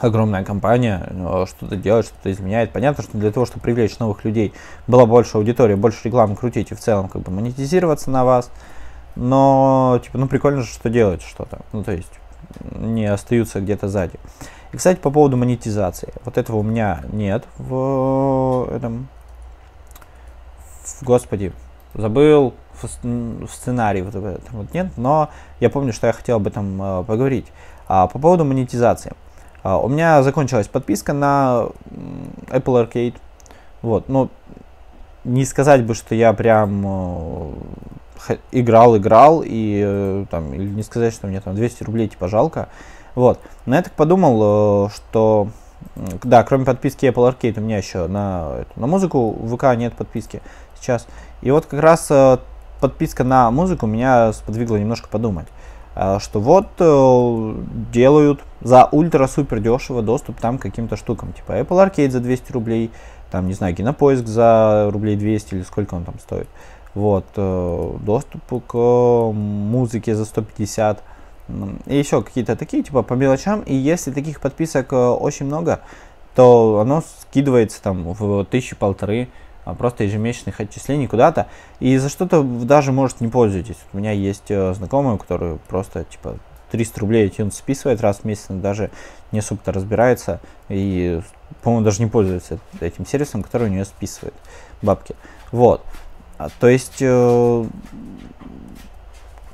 огромная 0.00 0.44
компания, 0.44 1.06
э, 1.08 1.46
что-то 1.48 1.76
делает, 1.76 2.06
что-то 2.06 2.30
изменяет. 2.32 2.72
Понятно, 2.72 3.02
что 3.02 3.16
для 3.18 3.30
того, 3.30 3.46
чтобы 3.46 3.62
привлечь 3.62 3.98
новых 3.98 4.24
людей, 4.24 4.52
была 4.86 5.06
больше 5.06 5.36
аудитории, 5.36 5.74
больше 5.74 6.00
рекламы 6.04 6.36
крутить 6.36 6.72
и 6.72 6.74
в 6.74 6.80
целом 6.80 7.08
как 7.08 7.22
бы 7.22 7.30
монетизироваться 7.30 8.10
на 8.10 8.24
вас. 8.24 8.50
Но, 9.16 10.00
типа, 10.02 10.18
ну 10.18 10.26
прикольно 10.26 10.62
же, 10.62 10.68
что 10.68 10.90
делать 10.90 11.22
что-то. 11.22 11.60
Ну, 11.72 11.84
то 11.84 11.92
есть, 11.92 12.12
не 12.72 13.06
остаются 13.06 13.60
где-то 13.60 13.88
сзади. 13.88 14.18
И, 14.72 14.76
кстати, 14.76 14.98
по 14.98 15.10
поводу 15.10 15.36
монетизации. 15.36 16.12
Вот 16.24 16.36
этого 16.36 16.56
у 16.56 16.62
меня 16.62 17.02
нет 17.12 17.44
в 17.58 18.68
этом... 18.72 19.08
В, 20.82 21.02
господи, 21.04 21.52
забыл 21.94 22.54
в, 22.74 22.84
в 22.84 23.50
сценарии 23.50 24.02
вот 24.02 24.14
вот 24.50 24.74
нет, 24.74 24.88
но 24.96 25.30
я 25.60 25.70
помню, 25.70 25.92
что 25.92 26.08
я 26.08 26.12
хотел 26.12 26.36
об 26.36 26.46
этом 26.46 26.82
э, 26.82 27.04
поговорить. 27.04 27.46
А, 27.86 28.06
по 28.06 28.18
поводу 28.18 28.44
монетизации. 28.44 29.12
А, 29.64 29.78
у 29.78 29.88
меня 29.88 30.22
закончилась 30.22 30.68
подписка 30.68 31.14
на 31.14 31.68
Apple 32.48 32.86
Arcade. 32.86 33.14
Вот, 33.80 34.10
ну, 34.10 34.28
не 35.24 35.46
сказать 35.46 35.84
бы, 35.84 35.94
что 35.94 36.14
я 36.14 36.34
прям 36.34 37.56
э, 38.28 38.36
играл, 38.52 38.96
играл, 38.98 39.42
и 39.42 39.82
э, 39.82 40.26
там, 40.30 40.52
или 40.52 40.68
не 40.68 40.82
сказать, 40.82 41.14
что 41.14 41.26
мне 41.28 41.40
там 41.40 41.54
200 41.54 41.82
рублей 41.84 42.08
типа 42.08 42.28
жалко. 42.28 42.68
Вот. 43.14 43.40
Но 43.64 43.76
я 43.76 43.82
так 43.82 43.94
подумал, 43.94 44.86
э, 44.86 44.90
что 44.94 45.48
да, 46.22 46.44
кроме 46.44 46.66
подписки 46.66 47.06
Apple 47.06 47.34
Arcade 47.34 47.58
у 47.58 47.62
меня 47.62 47.78
еще 47.78 48.06
на, 48.06 48.66
на 48.76 48.86
музыку 48.86 49.30
в 49.30 49.56
ВК 49.56 49.74
нет 49.78 49.94
подписки 49.94 50.42
сейчас. 50.78 51.06
И 51.40 51.50
вот 51.50 51.64
как 51.64 51.80
раз 51.80 52.12
подписка 52.80 53.24
на 53.24 53.50
музыку 53.50 53.86
меня 53.86 54.34
сподвигла 54.34 54.76
немножко 54.76 55.08
подумать, 55.08 55.46
что 55.94 56.40
вот 56.40 56.66
делают 57.92 58.40
за 58.60 58.88
ультра-супер 58.90 59.60
дешево 59.60 60.02
доступ 60.02 60.40
там 60.40 60.58
к 60.58 60.62
каким-то 60.62 60.96
штукам, 60.96 61.32
типа 61.32 61.52
Apple 61.52 61.86
Arcade 61.86 62.10
за 62.10 62.20
200 62.20 62.52
рублей, 62.52 62.90
там, 63.30 63.46
не 63.46 63.54
знаю, 63.54 63.76
Кинопоиск 63.76 64.26
за 64.26 64.88
рублей 64.92 65.16
200 65.16 65.54
или 65.54 65.62
сколько 65.62 65.94
он 65.94 66.04
там 66.04 66.18
стоит. 66.18 66.48
Вот, 66.94 67.26
доступ 67.34 68.66
к 68.66 68.74
музыке 69.32 70.14
за 70.14 70.24
150 70.24 71.02
и 71.86 71.96
еще 71.96 72.22
какие-то 72.22 72.56
такие, 72.56 72.82
типа 72.82 73.02
по 73.02 73.14
мелочам. 73.14 73.60
И 73.62 73.74
если 73.74 74.10
таких 74.10 74.40
подписок 74.40 74.92
э, 74.92 74.96
очень 74.96 75.46
много, 75.46 75.80
то 76.34 76.78
оно 76.80 77.02
скидывается 77.20 77.82
там 77.82 78.12
в 78.12 78.44
тысячи 78.46 78.74
полторы 78.74 79.24
а, 79.24 79.43
просто 79.72 80.04
ежемесячных 80.04 80.60
отчислений 80.60 81.06
куда-то. 81.06 81.46
И 81.80 81.96
за 81.96 82.08
что-то 82.08 82.42
даже, 82.42 82.92
может, 82.92 83.20
не 83.20 83.28
пользуетесь. 83.28 83.78
У 83.92 83.98
меня 83.98 84.12
есть 84.12 84.50
э, 84.50 84.74
знакомые, 84.74 85.18
которые 85.18 85.58
просто, 85.68 86.04
типа, 86.04 86.36
300 86.70 87.00
рублей 87.00 87.28
iTunes 87.28 87.52
списывает 87.52 88.00
раз 88.00 88.18
в 88.18 88.24
месяц, 88.24 88.46
даже 88.48 88.90
не 89.32 89.38
особо-то 89.38 89.72
разбирается 89.72 90.40
и, 90.68 91.20
по-моему, 91.62 91.84
даже 91.84 92.02
не 92.02 92.10
пользуется 92.10 92.58
этим 92.80 93.06
сервисом, 93.06 93.42
который 93.42 93.68
у 93.68 93.70
нее 93.70 93.84
списывает 93.84 94.34
бабки. 94.82 95.14
Вот. 95.52 95.84
А, 96.36 96.48
то 96.58 96.68
есть 96.68 96.96
э, 97.00 97.64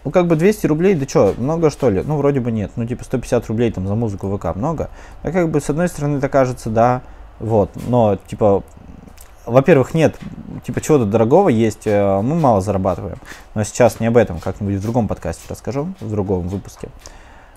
ну, 0.04 0.10
как 0.10 0.26
бы 0.26 0.36
200 0.36 0.66
рублей, 0.66 0.94
да 0.94 1.06
что, 1.06 1.34
много 1.36 1.70
что 1.70 1.90
ли? 1.90 2.02
Ну, 2.02 2.16
вроде 2.16 2.40
бы 2.40 2.50
нет. 2.50 2.72
Ну, 2.76 2.86
типа 2.86 3.04
150 3.04 3.46
рублей 3.48 3.70
там 3.70 3.86
за 3.86 3.94
музыку 3.94 4.34
ВК 4.34 4.56
много. 4.56 4.88
А 5.22 5.30
как 5.30 5.50
бы, 5.50 5.60
с 5.60 5.68
одной 5.68 5.88
стороны, 5.88 6.16
это 6.16 6.28
кажется, 6.28 6.70
да, 6.70 7.02
вот. 7.38 7.70
Но, 7.86 8.16
типа, 8.26 8.62
во-первых, 9.46 9.94
нет, 9.94 10.16
типа, 10.64 10.80
чего-то 10.80 11.04
дорогого 11.04 11.48
есть, 11.48 11.86
э, 11.86 12.20
мы 12.20 12.34
мало 12.36 12.60
зарабатываем. 12.60 13.18
Но 13.54 13.64
сейчас 13.64 14.00
не 14.00 14.06
об 14.06 14.16
этом, 14.16 14.38
как-нибудь 14.38 14.76
в 14.76 14.82
другом 14.82 15.08
подкасте 15.08 15.42
расскажу, 15.48 15.92
в 16.00 16.10
другом 16.10 16.48
выпуске. 16.48 16.88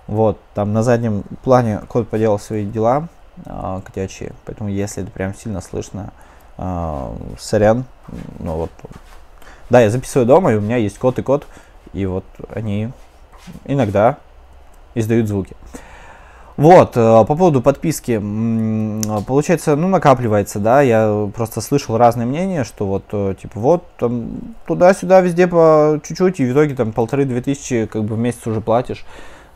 Вот, 0.07 0.39
там 0.53 0.73
на 0.73 0.83
заднем 0.83 1.23
плане 1.43 1.81
кот 1.87 2.09
поделал 2.09 2.39
свои 2.39 2.65
дела 2.65 3.07
э, 3.45 3.81
котячие, 3.85 4.33
поэтому 4.45 4.69
если 4.69 5.03
это 5.03 5.11
прям 5.11 5.33
сильно 5.33 5.61
слышно, 5.61 6.11
э, 6.57 7.15
сорян, 7.39 7.85
ну 8.39 8.57
вот. 8.57 8.71
Да, 9.69 9.81
я 9.81 9.89
записываю 9.89 10.25
дома, 10.25 10.51
и 10.51 10.55
у 10.55 10.61
меня 10.61 10.77
есть 10.77 10.97
кот 10.97 11.19
и 11.19 11.21
кот, 11.21 11.47
и 11.93 12.05
вот 12.05 12.25
они 12.53 12.91
иногда 13.65 14.17
издают 14.93 15.27
звуки. 15.27 15.55
Вот, 16.55 16.95
э, 16.95 17.01
по 17.01 17.35
поводу 17.35 17.61
подписки, 17.61 18.21
получается, 19.25 19.75
ну, 19.75 19.87
накапливается, 19.87 20.59
да, 20.59 20.81
я 20.81 21.29
просто 21.35 21.61
слышал 21.61 21.97
разные 21.97 22.27
мнения, 22.27 22.63
что 22.63 22.85
вот, 22.85 23.05
э, 23.11 23.35
типа, 23.41 23.59
вот, 23.59 23.83
там, 23.97 24.55
туда-сюда, 24.67 25.21
везде 25.21 25.47
по 25.47 25.99
чуть-чуть, 26.03 26.39
и 26.39 26.45
в 26.45 26.53
итоге 26.53 26.75
там 26.75 26.91
полторы-две 26.91 27.41
тысячи, 27.41 27.87
как 27.87 28.03
бы, 28.03 28.15
в 28.15 28.19
месяц 28.19 28.45
уже 28.45 28.61
платишь. 28.61 29.03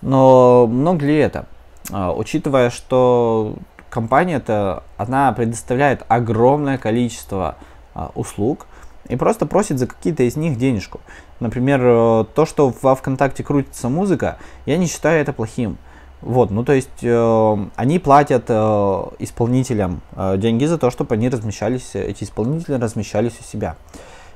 Но 0.02 0.66
много 0.66 1.06
ли 1.06 1.18
это? 1.18 1.46
А, 1.92 2.14
учитывая, 2.14 2.72
что 2.72 3.56
компания-то, 3.90 4.84
она 4.98 5.32
предоставляет 5.34 6.04
огромное 6.08 6.78
количество 6.78 7.58
а, 7.94 8.12
услуг, 8.16 8.66
и 9.08 9.16
просто 9.16 9.46
просит 9.46 9.80
за 9.80 9.88
какие-то 9.88 10.24
из 10.24 10.36
них 10.36 10.58
денежку. 10.58 11.00
Например, 11.40 11.80
э, 11.82 12.26
то, 12.34 12.46
что 12.46 12.74
во 12.82 12.96
ВКонтакте 12.96 13.44
крутится 13.44 13.90
музыка, 13.90 14.38
я 14.66 14.78
не 14.78 14.88
считаю 14.88 15.22
это 15.22 15.32
плохим. 15.32 15.78
Вот, 16.22 16.50
ну 16.50 16.64
то 16.64 16.74
есть 16.74 17.04
э, 17.04 17.58
они 17.76 18.00
платят 18.00 18.46
э, 18.48 19.04
исполнителям 19.20 20.02
э, 20.16 20.38
деньги 20.38 20.66
за 20.66 20.78
то, 20.78 20.90
чтобы 20.90 21.14
они 21.14 21.30
размещались, 21.30 21.92
эти 21.94 22.24
исполнители 22.24 22.74
размещались 22.74 23.34
у 23.40 23.44
себя. 23.44 23.76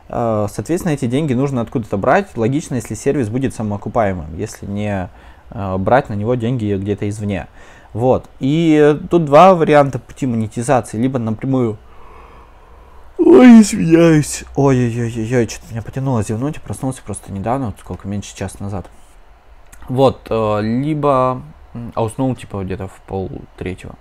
Э, 0.08 0.48
соответственно, 0.52 0.94
эти 0.94 1.06
деньги 1.06 1.34
нужно 1.34 1.62
откуда-то 1.62 1.98
брать. 1.98 2.38
Логично, 2.38 2.76
если 2.76 2.94
сервис 2.94 3.30
будет 3.30 3.56
самоокупаемым, 3.56 4.38
если 4.38 4.68
не 4.68 5.10
э, 5.50 5.78
брать 5.78 6.10
на 6.10 6.14
него 6.14 6.36
деньги 6.36 6.76
где-то 6.76 7.10
извне. 7.10 7.48
Вот. 7.94 8.30
И 8.40 8.98
тут 9.10 9.26
два 9.26 9.56
варианта 9.56 10.00
пути 10.00 10.28
монетизации. 10.28 10.98
Либо 10.98 11.18
напрямую 11.20 11.78
Ой, 13.18 13.62
извиняюсь. 13.62 14.46
Ой-ой-ой-ой, 14.56 15.48
что-то 15.48 15.72
меня 15.72 15.82
потянуло 15.82 16.24
зевнуть. 16.24 16.60
Проснулся 16.62 17.02
просто 17.04 17.32
недавно, 17.32 17.68
вот 17.68 17.76
сколько, 17.80 18.08
меньше 18.08 18.36
часа 18.36 18.58
назад. 18.60 18.90
Вот, 19.90 20.28
э, 20.30 20.62
либо... 20.62 21.42
А 21.94 22.04
уснул, 22.04 22.36
типа, 22.36 22.64
где-то 22.64 22.88
в 22.88 23.02
пол 23.08 23.30
третьего. 23.58 23.96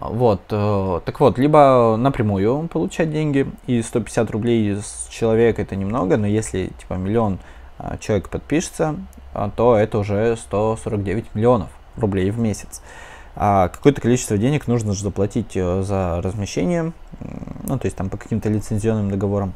Вот, 0.00 0.42
э, 0.50 1.00
так 1.04 1.18
вот, 1.20 1.38
либо 1.38 1.96
напрямую 1.98 2.68
получать 2.68 3.10
деньги, 3.10 3.50
и 3.66 3.82
150 3.82 4.30
рублей 4.30 4.76
с 4.76 5.08
человека 5.10 5.62
это 5.62 5.74
немного, 5.74 6.16
но 6.16 6.26
если, 6.26 6.70
типа, 6.78 6.94
миллион 6.94 7.38
э, 7.78 7.96
человек 8.00 8.28
подпишется, 8.28 8.96
то 9.56 9.76
это 9.76 9.98
уже 9.98 10.36
149 10.36 11.34
миллионов 11.34 11.68
рублей 11.96 12.30
в 12.30 12.38
месяц 12.38 12.80
а 13.40 13.68
какое-то 13.68 14.00
количество 14.00 14.36
денег 14.36 14.66
нужно 14.66 14.94
же 14.94 15.02
заплатить 15.04 15.52
э, 15.56 15.82
за 15.82 16.20
размещение, 16.20 16.92
ну, 17.62 17.78
то 17.78 17.86
есть 17.86 17.96
там 17.96 18.10
по 18.10 18.16
каким-то 18.16 18.48
лицензионным 18.48 19.12
договорам. 19.12 19.54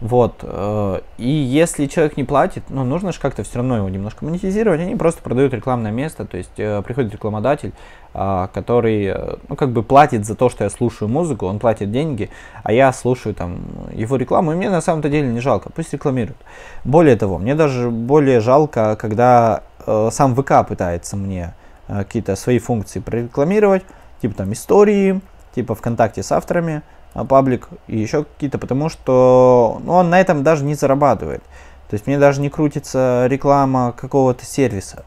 Вот. 0.00 0.40
Э, 0.42 1.00
и 1.18 1.28
если 1.28 1.86
человек 1.86 2.16
не 2.16 2.24
платит, 2.24 2.64
ну, 2.68 2.84
нужно 2.84 3.12
же 3.12 3.20
как-то 3.20 3.42
все 3.42 3.56
равно 3.56 3.76
его 3.78 3.88
немножко 3.88 4.24
монетизировать. 4.24 4.80
Они 4.80 4.94
просто 4.94 5.22
продают 5.22 5.52
рекламное 5.54 5.90
место, 5.90 6.24
то 6.24 6.36
есть 6.36 6.58
э, 6.58 6.82
приходит 6.82 7.12
рекламодатель, 7.12 7.72
а, 8.14 8.48
который, 8.48 9.14
ну, 9.48 9.54
как 9.54 9.70
бы 9.70 9.82
платит 9.82 10.24
за 10.24 10.34
то, 10.34 10.48
что 10.48 10.64
я 10.64 10.70
слушаю 10.70 11.08
музыку, 11.08 11.46
он 11.46 11.58
платит 11.58 11.92
деньги, 11.92 12.30
а 12.62 12.72
я 12.72 12.92
слушаю 12.92 13.34
там 13.34 13.60
его 13.92 14.16
рекламу, 14.16 14.52
и 14.52 14.54
мне 14.54 14.70
на 14.70 14.80
самом-то 14.80 15.08
деле 15.08 15.28
не 15.28 15.40
жалко, 15.40 15.70
пусть 15.70 15.92
рекламируют. 15.92 16.38
Более 16.84 17.16
того, 17.16 17.38
мне 17.38 17.54
даже 17.54 17.90
более 17.90 18.40
жалко, 18.40 18.96
когда 18.96 19.62
сам 20.10 20.34
ВК 20.34 20.66
пытается 20.66 21.16
мне 21.16 21.54
Э, 21.88 22.04
какие-то 22.04 22.36
свои 22.36 22.58
функции 22.58 23.00
прорекламировать, 23.00 23.82
типа 24.20 24.34
там 24.36 24.52
истории, 24.52 25.20
типа 25.54 25.74
ВКонтакте 25.74 26.22
с 26.22 26.30
авторами, 26.30 26.82
паблик 27.24 27.68
и 27.86 27.98
еще 27.98 28.24
какие-то, 28.24 28.58
потому 28.58 28.88
что 28.88 29.80
ну, 29.84 29.92
он 29.92 30.10
на 30.10 30.20
этом 30.20 30.42
даже 30.42 30.64
не 30.64 30.74
зарабатывает. 30.74 31.42
То 31.88 31.94
есть 31.94 32.06
мне 32.06 32.18
даже 32.18 32.40
не 32.40 32.50
крутится 32.50 33.26
реклама 33.28 33.92
какого-то 33.96 34.44
сервиса. 34.44 35.04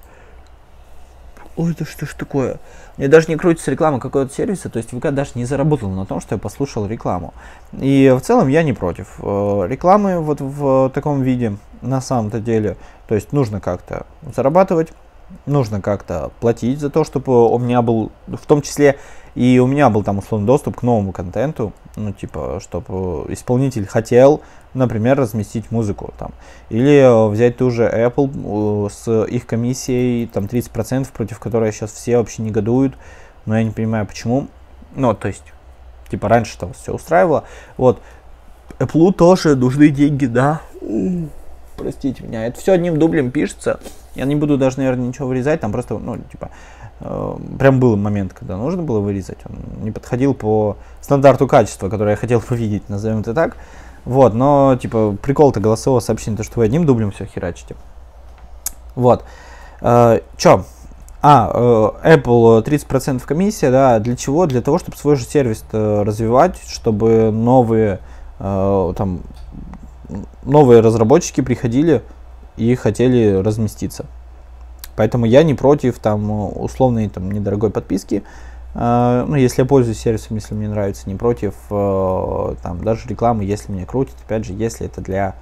Ой, 1.58 1.72
это 1.72 1.86
что 1.86 2.06
ж 2.06 2.14
такое? 2.14 2.58
Мне 2.98 3.08
даже 3.08 3.28
не 3.28 3.36
крутится 3.36 3.72
реклама 3.72 4.00
какого-то 4.00 4.34
сервиса, 4.34 4.70
то 4.70 4.78
есть 4.78 4.90
ВК 4.90 5.10
даже 5.12 5.32
не 5.36 5.46
заработал 5.46 5.90
на 5.90 6.06
том, 6.06 6.22
что 6.22 6.36
я 6.36 6.40
послушал 6.40 6.88
рекламу. 6.88 7.34
И 7.74 8.14
в 8.18 8.22
целом 8.22 8.48
я 8.48 8.64
не 8.64 8.74
против 8.74 9.20
э, 9.20 9.68
рекламы 9.68 10.20
вот 10.20 10.40
в 10.40 10.90
таком 10.94 11.22
виде, 11.22 11.58
на 11.82 12.00
самом-то 12.02 12.40
деле. 12.40 12.78
То 13.08 13.16
есть 13.16 13.34
нужно 13.34 13.60
как-то 13.60 14.06
зарабатывать, 14.36 14.94
нужно 15.46 15.82
как-то 15.82 16.32
платить 16.40 16.80
за 16.80 16.90
то, 16.90 17.04
чтобы 17.04 17.50
у 17.50 17.58
меня 17.58 17.82
был, 17.82 18.12
в 18.28 18.46
том 18.46 18.62
числе 18.62 18.98
и 19.36 19.60
у 19.60 19.68
меня 19.68 19.90
был 19.90 20.04
там 20.04 20.18
условный 20.18 20.46
доступ 20.48 20.78
к 20.78 20.84
новому 20.84 21.12
контенту, 21.12 21.74
ну 21.96 22.12
типа, 22.12 22.60
чтобы 22.62 23.32
исполнитель 23.32 23.88
хотел, 23.88 24.42
например, 24.74 25.18
разместить 25.18 25.72
музыку 25.72 26.14
там, 26.18 26.32
или 26.70 27.30
взять 27.32 27.58
ту 27.58 27.72
же 27.72 27.84
Apple 27.84 28.88
э, 28.88 28.90
с 28.90 29.26
их 29.26 29.46
комиссией 29.46 30.28
там 30.28 30.46
30%, 30.46 31.08
против 31.14 31.40
которой 31.40 31.72
сейчас 31.72 31.92
все 31.92 32.18
вообще 32.18 32.42
негодуют, 32.42 32.96
но 33.46 33.58
я 33.58 33.64
не 33.64 33.72
понимаю 33.72 34.06
почему, 34.06 34.48
ну 34.96 35.14
то 35.14 35.30
есть, 35.30 35.44
типа 36.10 36.28
раньше 36.28 36.58
там 36.58 36.74
все 36.74 36.94
устраивало, 36.94 37.46
вот, 37.78 38.02
Apple 38.80 39.14
тоже 39.14 39.56
нужны 39.56 39.90
деньги, 39.90 40.26
да. 40.26 40.62
Простите 41.82 42.24
меня. 42.24 42.48
Это 42.48 42.60
все 42.60 42.74
одним 42.74 43.00
дублем 43.00 43.32
пишется. 43.32 43.80
Я 44.16 44.26
не 44.26 44.36
буду 44.36 44.58
даже, 44.58 44.78
наверное, 44.78 45.08
ничего 45.08 45.28
вырезать. 45.28 45.62
Там 45.62 45.72
просто, 45.72 45.98
ну, 45.98 46.18
типа, 46.18 46.50
э, 47.00 47.36
прям 47.58 47.80
был 47.80 47.98
момент, 47.98 48.34
когда 48.34 48.58
нужно 48.58 48.84
было 48.84 49.00
вырезать. 49.00 49.40
Он 49.50 49.84
не 49.84 49.92
подходил 49.92 50.34
по 50.34 50.78
стандарту 51.02 51.48
качества, 51.48 51.90
которое 51.90 52.12
я 52.12 52.18
хотел 52.18 52.44
увидеть, 52.50 52.88
назовем 52.90 53.22
это 53.22 53.34
так. 53.34 53.58
Вот, 54.06 54.34
но, 54.34 54.78
типа, 54.82 55.18
прикол-то 55.22 55.60
голосового 55.60 56.00
сообщения, 56.00 56.38
то, 56.38 56.44
что 56.44 56.60
вы 56.60 56.66
одним 56.66 56.86
дублем 56.86 57.12
все 57.12 57.26
херачите. 57.26 57.76
Вот. 58.96 59.24
Э, 59.82 60.20
чё? 60.38 60.66
А, 61.24 61.52
э, 62.04 62.16
Apple 62.16 62.64
30% 62.64 63.26
комиссия, 63.26 63.70
да, 63.70 64.00
для 64.00 64.16
чего? 64.16 64.48
Для 64.48 64.62
того, 64.62 64.80
чтобы 64.80 64.98
свой 64.98 65.16
же 65.16 65.26
сервис 65.26 65.64
развивать, 65.72 66.60
чтобы 66.68 67.32
новые, 67.32 68.00
э, 68.40 68.94
там, 68.98 69.22
новые 70.44 70.82
разработчики 70.82 71.42
приходили 71.42 72.02
и 72.58 72.76
хотели 72.76 73.42
разместиться. 73.42 74.06
Поэтому 74.96 75.26
я 75.26 75.44
не 75.44 75.54
против 75.54 76.00
там 76.00 76.30
условной 76.58 77.10
там 77.10 77.32
недорогой 77.32 77.70
подписки, 77.70 78.24
Uh, 78.74 79.26
ну, 79.28 79.36
если 79.36 79.64
я 79.64 79.66
пользуюсь 79.66 80.00
сервисом, 80.00 80.38
если 80.38 80.54
мне 80.54 80.70
нравится, 80.70 81.04
не 81.10 81.16
против, 81.16 81.54
uh, 81.70 82.56
там, 82.64 82.82
даже 82.84 83.10
рекламы, 83.10 83.44
если 83.44 83.70
мне 83.70 83.86
крутит, 83.86 84.16
опять 84.26 84.46
же, 84.46 84.54
если 84.54 84.86
это 84.86 85.02
для, 85.02 85.36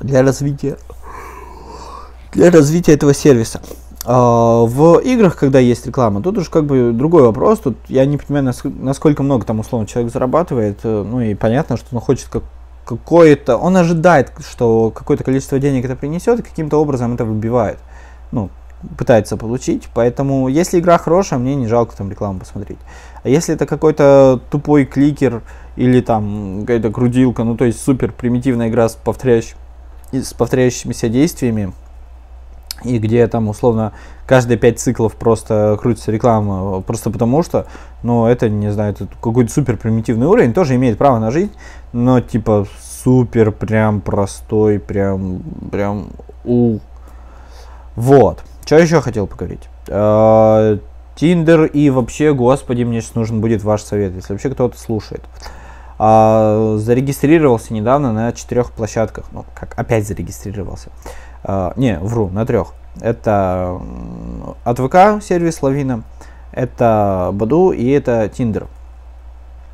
для 0.00 0.22
развития, 0.22 0.76
для 2.32 2.50
развития 2.50 2.94
этого 2.94 3.14
сервиса. 3.14 3.60
Uh, 4.04 4.66
в 4.66 4.98
играх, 4.98 5.36
когда 5.36 5.60
есть 5.60 5.86
реклама, 5.86 6.20
тут 6.20 6.38
уж 6.38 6.48
как 6.48 6.64
бы 6.64 6.90
другой 6.92 7.22
вопрос, 7.22 7.60
тут 7.60 7.76
я 7.86 8.04
не 8.04 8.16
понимаю, 8.16 8.52
насколько 8.64 9.22
много 9.22 9.44
там 9.44 9.60
условно 9.60 9.86
человек 9.86 10.12
зарабатывает, 10.12 10.80
э, 10.82 11.04
ну 11.06 11.20
и 11.20 11.34
понятно, 11.34 11.76
что 11.76 11.94
он 11.94 12.00
хочет 12.00 12.28
как 12.28 12.42
какое-то, 12.88 13.58
он 13.58 13.76
ожидает, 13.76 14.32
что 14.40 14.90
какое-то 14.90 15.22
количество 15.22 15.58
денег 15.58 15.84
это 15.84 15.94
принесет, 15.94 16.40
и 16.40 16.42
каким-то 16.42 16.80
образом 16.80 17.14
это 17.14 17.26
выбивает. 17.26 17.78
Ну, 18.32 18.48
пытается 18.96 19.36
получить. 19.36 19.88
Поэтому, 19.94 20.48
если 20.48 20.80
игра 20.80 20.96
хорошая, 20.96 21.38
мне 21.38 21.54
не 21.54 21.66
жалко 21.66 21.94
там 21.96 22.10
рекламу 22.10 22.40
посмотреть. 22.40 22.78
А 23.22 23.28
если 23.28 23.54
это 23.54 23.66
какой-то 23.66 24.40
тупой 24.50 24.86
кликер 24.86 25.42
или 25.76 26.00
там 26.00 26.60
какая-то 26.62 26.90
крутилка, 26.90 27.44
ну 27.44 27.56
то 27.56 27.66
есть 27.66 27.82
супер 27.82 28.12
примитивная 28.12 28.68
игра 28.68 28.88
с, 28.88 28.94
повторяющ... 28.94 29.54
с 30.12 30.32
повторяющимися 30.32 31.08
действиями, 31.08 31.72
и 32.84 32.98
где 32.98 33.26
там 33.26 33.48
условно 33.48 33.92
каждые 34.26 34.58
пять 34.58 34.78
циклов 34.78 35.14
просто 35.14 35.76
крутится 35.80 36.12
реклама, 36.12 36.80
просто 36.82 37.10
потому 37.10 37.42
что, 37.42 37.66
ну 38.02 38.26
это, 38.26 38.48
не 38.48 38.70
знаю, 38.70 38.92
это 38.92 39.06
какой-то 39.06 39.52
супер 39.52 39.76
примитивный 39.76 40.26
уровень, 40.26 40.52
тоже 40.52 40.76
имеет 40.76 40.98
право 40.98 41.18
на 41.18 41.30
жизнь, 41.30 41.52
но 41.92 42.20
типа 42.20 42.66
супер 43.02 43.52
прям 43.52 44.00
простой, 44.00 44.78
прям, 44.78 45.42
прям 45.70 46.08
у. 46.44 46.78
Вот. 47.96 48.44
Что 48.64 48.78
еще 48.78 49.00
хотел 49.00 49.26
поговорить? 49.26 49.68
А, 49.88 50.78
Тиндер 51.16 51.64
и 51.64 51.90
вообще, 51.90 52.34
господи, 52.34 52.84
мне 52.84 53.00
сейчас 53.00 53.14
нужен 53.14 53.40
будет 53.40 53.64
ваш 53.64 53.82
совет, 53.82 54.14
если 54.14 54.32
вообще 54.32 54.50
кто-то 54.50 54.78
слушает. 54.78 55.22
А, 55.98 56.76
зарегистрировался 56.78 57.74
недавно 57.74 58.12
на 58.12 58.32
четырех 58.32 58.70
площадках. 58.70 59.26
Ну, 59.32 59.44
как 59.54 59.76
опять 59.76 60.06
зарегистрировался. 60.06 60.90
А, 61.44 61.72
не, 61.76 61.98
вру, 61.98 62.28
на 62.28 62.44
трех. 62.46 62.74
Это 63.00 63.80
АТВК 64.64 65.22
сервис 65.22 65.62
Лавина, 65.62 66.02
это 66.52 67.30
Баду 67.32 67.70
и 67.70 67.88
это 67.90 68.28
Тиндер. 68.28 68.66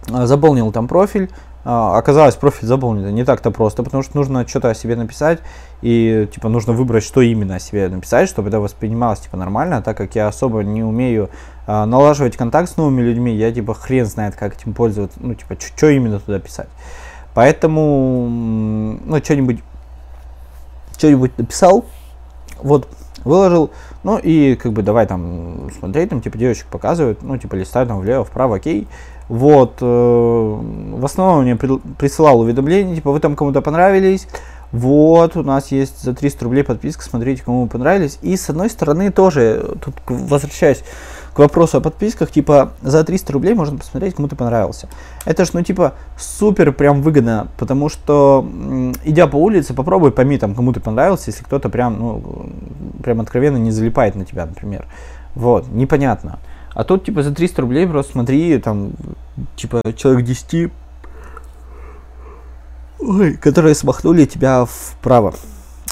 Заполнил 0.06 0.70
там 0.72 0.86
профиль, 0.86 1.30
а, 1.64 1.96
оказалось, 1.96 2.34
профиль 2.34 2.68
заполнен 2.68 3.14
не 3.14 3.24
так-то 3.24 3.50
просто, 3.50 3.82
потому 3.82 4.02
что 4.02 4.16
нужно 4.18 4.46
что-то 4.46 4.68
о 4.68 4.74
себе 4.74 4.96
написать, 4.96 5.40
и, 5.80 6.28
типа, 6.30 6.50
нужно 6.50 6.74
выбрать, 6.74 7.04
что 7.04 7.22
именно 7.22 7.56
о 7.56 7.58
себе 7.58 7.88
написать, 7.88 8.28
чтобы 8.28 8.48
это 8.48 8.60
воспринималось, 8.60 9.20
типа, 9.20 9.38
нормально, 9.38 9.80
так 9.80 9.96
как 9.96 10.14
я 10.14 10.28
особо 10.28 10.62
не 10.62 10.84
умею 10.84 11.30
а, 11.66 11.86
налаживать 11.86 12.36
контакт 12.36 12.68
с 12.68 12.76
новыми 12.76 13.00
людьми, 13.00 13.34
я, 13.34 13.50
типа, 13.50 13.72
хрен 13.72 14.04
знает, 14.04 14.36
как 14.36 14.56
этим 14.56 14.74
пользоваться, 14.74 15.18
ну, 15.22 15.34
типа, 15.34 15.56
что 15.58 15.88
именно 15.88 16.20
туда 16.20 16.38
писать. 16.38 16.68
Поэтому, 17.32 18.28
ну, 18.28 19.16
что-нибудь, 19.18 19.60
что-нибудь 20.96 21.36
написал, 21.38 21.84
вот, 22.62 22.88
выложил, 23.24 23.70
ну, 24.02 24.18
и, 24.18 24.54
как 24.56 24.72
бы, 24.72 24.82
давай 24.82 25.06
там 25.06 25.70
смотреть, 25.78 26.10
там, 26.10 26.20
типа, 26.20 26.38
девочек 26.38 26.66
показывают, 26.66 27.22
ну, 27.22 27.36
типа, 27.36 27.54
листать 27.54 27.88
там 27.88 28.00
влево, 28.00 28.24
вправо, 28.24 28.56
окей, 28.56 28.86
вот, 29.28 29.78
э, 29.80 29.84
в 29.84 31.04
основном 31.04 31.44
мне 31.44 31.56
присылал 31.56 32.40
уведомления, 32.40 32.96
типа, 32.96 33.12
вы 33.12 33.20
там 33.20 33.36
кому-то 33.36 33.62
понравились, 33.62 34.26
вот, 34.74 35.36
у 35.36 35.44
нас 35.44 35.70
есть 35.70 36.02
за 36.02 36.14
300 36.14 36.44
рублей 36.44 36.64
подписка, 36.64 37.04
смотрите, 37.04 37.44
кому 37.44 37.68
понравились. 37.68 38.18
И 38.22 38.36
с 38.36 38.50
одной 38.50 38.68
стороны 38.68 39.12
тоже, 39.12 39.76
тут 39.80 39.94
возвращаясь 40.08 40.82
к 41.34 41.38
вопросу 41.40 41.78
о 41.78 41.80
подписках, 41.80 42.30
типа, 42.30 42.70
за 42.80 43.02
300 43.02 43.32
рублей 43.32 43.54
можно 43.54 43.76
посмотреть, 43.76 44.14
кому 44.14 44.28
ты 44.28 44.36
понравился. 44.36 44.88
Это 45.24 45.44
ж, 45.44 45.50
ну, 45.52 45.62
типа, 45.62 45.94
супер 46.16 46.72
прям 46.72 47.02
выгодно, 47.02 47.48
потому 47.58 47.88
что, 47.88 48.46
идя 49.04 49.26
по 49.26 49.36
улице, 49.36 49.74
попробуй 49.74 50.12
пойми, 50.12 50.38
там, 50.38 50.54
кому 50.54 50.72
ты 50.72 50.78
понравился, 50.78 51.30
если 51.30 51.42
кто-то 51.42 51.68
прям, 51.68 51.98
ну, 51.98 52.50
прям 53.02 53.20
откровенно 53.20 53.56
не 53.56 53.72
залипает 53.72 54.14
на 54.14 54.24
тебя, 54.24 54.46
например. 54.46 54.86
Вот, 55.34 55.66
непонятно. 55.66 56.38
А 56.72 56.84
тут, 56.84 57.04
типа, 57.04 57.24
за 57.24 57.34
300 57.34 57.62
рублей 57.62 57.86
просто 57.88 58.12
смотри, 58.12 58.56
там, 58.58 58.92
типа, 59.56 59.82
человек 59.96 60.24
10, 60.24 60.70
ой, 63.00 63.34
которые 63.34 63.74
смахнули 63.74 64.24
тебя 64.24 64.64
вправо 64.64 65.34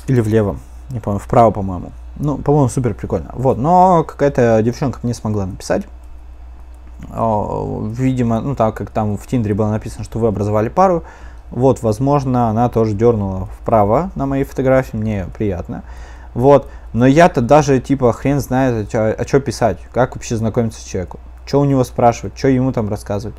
или 0.07 0.21
влево. 0.21 0.57
Не 0.91 1.01
помню, 1.01 1.19
вправо, 1.19 1.51
по-моему. 1.51 1.91
Ну, 2.17 2.39
по-моему, 2.39 2.69
супер 2.69 2.95
прикольно. 2.95 3.31
Вот, 3.35 3.59
но 3.59 4.05
какая-то 4.05 4.61
девчонка 4.63 5.01
мне 5.03 5.15
смогла 5.15 5.47
написать. 5.47 5.87
О, 7.11 7.89
видимо, 7.91 8.41
ну 8.41 8.55
так 8.55 8.77
как 8.77 8.91
там 8.91 9.17
в 9.17 9.27
Тиндере 9.27 9.55
было 9.55 9.71
написано, 9.71 10.05
что 10.05 10.19
вы 10.19 10.29
образовали 10.29 10.69
пару, 10.69 11.03
вот, 11.51 11.83
возможно, 11.83 12.49
она 12.49 12.69
тоже 12.69 12.95
дернула 12.95 13.47
вправо 13.61 14.11
на 14.15 14.27
моей 14.27 14.45
фотографии, 14.45 14.97
мне 14.97 15.27
приятно. 15.37 15.83
Вот. 16.35 16.69
Но 16.95 17.07
я-то 17.07 17.41
даже, 17.43 17.79
типа, 17.79 18.13
хрен 18.13 18.41
знает, 18.41 18.95
а, 18.95 19.15
а 19.19 19.27
что 19.27 19.41
писать, 19.41 19.79
как 19.93 20.15
вообще 20.15 20.37
знакомиться 20.37 20.81
с 20.81 20.85
человеком, 20.85 21.21
что 21.47 21.61
у 21.61 21.65
него 21.65 21.85
спрашивать, 21.85 22.39
что 22.39 22.49
ему 22.49 22.73
там 22.73 22.89
рассказывать. 22.89 23.37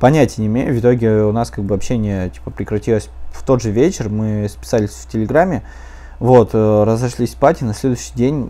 Понятия 0.00 0.40
не 0.42 0.48
имею. 0.48 0.74
В 0.74 0.80
итоге 0.80 1.22
у 1.22 1.32
нас 1.32 1.50
как 1.50 1.64
бы 1.64 1.74
общение, 1.76 2.30
типа, 2.30 2.50
прекратилось 2.50 3.10
в 3.32 3.44
тот 3.44 3.62
же 3.62 3.70
вечер, 3.70 4.08
мы 4.08 4.48
списались 4.48 4.90
в 4.90 5.08
Телеграме, 5.08 5.62
вот, 6.22 6.50
э, 6.52 6.84
разошлись 6.84 7.32
спать, 7.32 7.62
и 7.62 7.64
на 7.64 7.74
следующий 7.74 8.14
день 8.14 8.48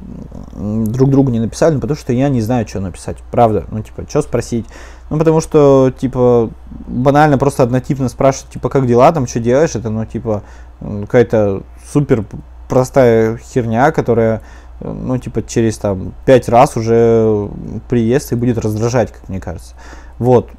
друг 0.55 1.09
другу 1.09 1.31
не 1.31 1.41
написали, 1.41 1.73
ну, 1.73 1.81
потому 1.81 1.99
что 1.99 2.13
я 2.13 2.29
не 2.29 2.43
знаю, 2.43 2.69
что 2.69 2.81
написать, 2.81 3.17
правда, 3.31 3.65
ну, 3.71 3.81
типа, 3.83 4.05
что 4.07 4.21
спросить, 4.21 4.67
ну, 5.09 5.17
потому 5.17 5.41
что, 5.41 5.91
типа, 5.99 6.51
банально 6.87 7.39
просто 7.39 7.63
однотипно 7.63 8.11
спрашивать, 8.11 8.53
типа, 8.53 8.69
как 8.69 8.87
дела, 8.87 9.11
там, 9.13 9.27
что 9.27 9.41
делаешь, 9.41 9.75
это, 9.75 9.89
ну, 9.89 10.05
типа, 10.05 10.43
какая-то 10.81 11.63
супер 11.91 12.27
простая 12.69 13.39
херня, 13.39 13.91
которая, 13.91 14.43
ну, 14.81 15.17
типа, 15.17 15.43
через 15.43 15.79
там 15.79 16.13
пять 16.27 16.51
раз 16.51 16.77
уже 16.77 17.49
приезд 17.89 18.33
и 18.33 18.35
будет 18.35 18.59
раздражать, 18.59 19.13
как 19.13 19.31
мне 19.31 19.41
кажется. 19.41 19.77
Вот. 20.19 20.51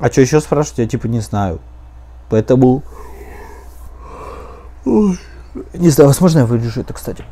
А 0.00 0.08
что 0.08 0.22
еще 0.22 0.40
спрашивать, 0.40 0.78
я 0.78 0.86
типа 0.88 1.06
не 1.06 1.20
знаю. 1.20 1.60
Поэтому... 2.30 2.82
Не 5.74 5.90
знаю, 5.90 6.08
возможно, 6.08 6.40
я 6.40 6.46
вырежу 6.46 6.80
это, 6.80 6.92
кстати. 6.92 7.24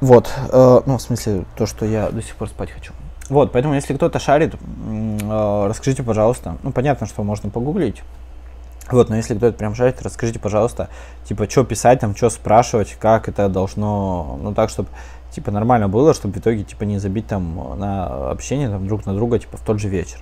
Вот. 0.00 0.30
Э, 0.50 0.80
ну, 0.86 0.98
в 0.98 1.02
смысле, 1.02 1.44
то, 1.56 1.66
что 1.66 1.84
я 1.86 2.10
до 2.10 2.22
сих 2.22 2.36
пор 2.36 2.48
спать 2.48 2.70
хочу. 2.70 2.92
Вот, 3.30 3.52
поэтому, 3.52 3.74
если 3.74 3.94
кто-то 3.94 4.18
шарит, 4.18 4.54
э, 4.54 5.66
расскажите, 5.68 6.02
пожалуйста. 6.02 6.56
Ну, 6.62 6.72
понятно, 6.72 7.06
что 7.06 7.22
можно 7.22 7.50
погуглить. 7.50 8.02
Вот, 8.90 9.08
но 9.08 9.16
если 9.16 9.34
кто-то 9.34 9.56
прям 9.56 9.74
шарит, 9.74 10.02
расскажите, 10.02 10.38
пожалуйста, 10.38 10.90
типа, 11.24 11.48
что 11.48 11.64
писать 11.64 12.00
там, 12.00 12.14
что 12.14 12.28
спрашивать, 12.28 12.96
как 13.00 13.28
это 13.28 13.48
должно, 13.48 14.38
ну, 14.42 14.52
так, 14.52 14.68
чтобы, 14.68 14.90
типа, 15.30 15.50
нормально 15.50 15.88
было, 15.88 16.12
чтобы 16.12 16.34
в 16.34 16.38
итоге, 16.38 16.64
типа, 16.64 16.84
не 16.84 16.98
забить 16.98 17.26
там 17.26 17.78
на 17.78 18.30
общение 18.30 18.68
там 18.68 18.86
друг 18.86 19.06
на 19.06 19.14
друга, 19.14 19.38
типа, 19.38 19.56
в 19.56 19.62
тот 19.62 19.80
же 19.80 19.88
вечер. 19.88 20.18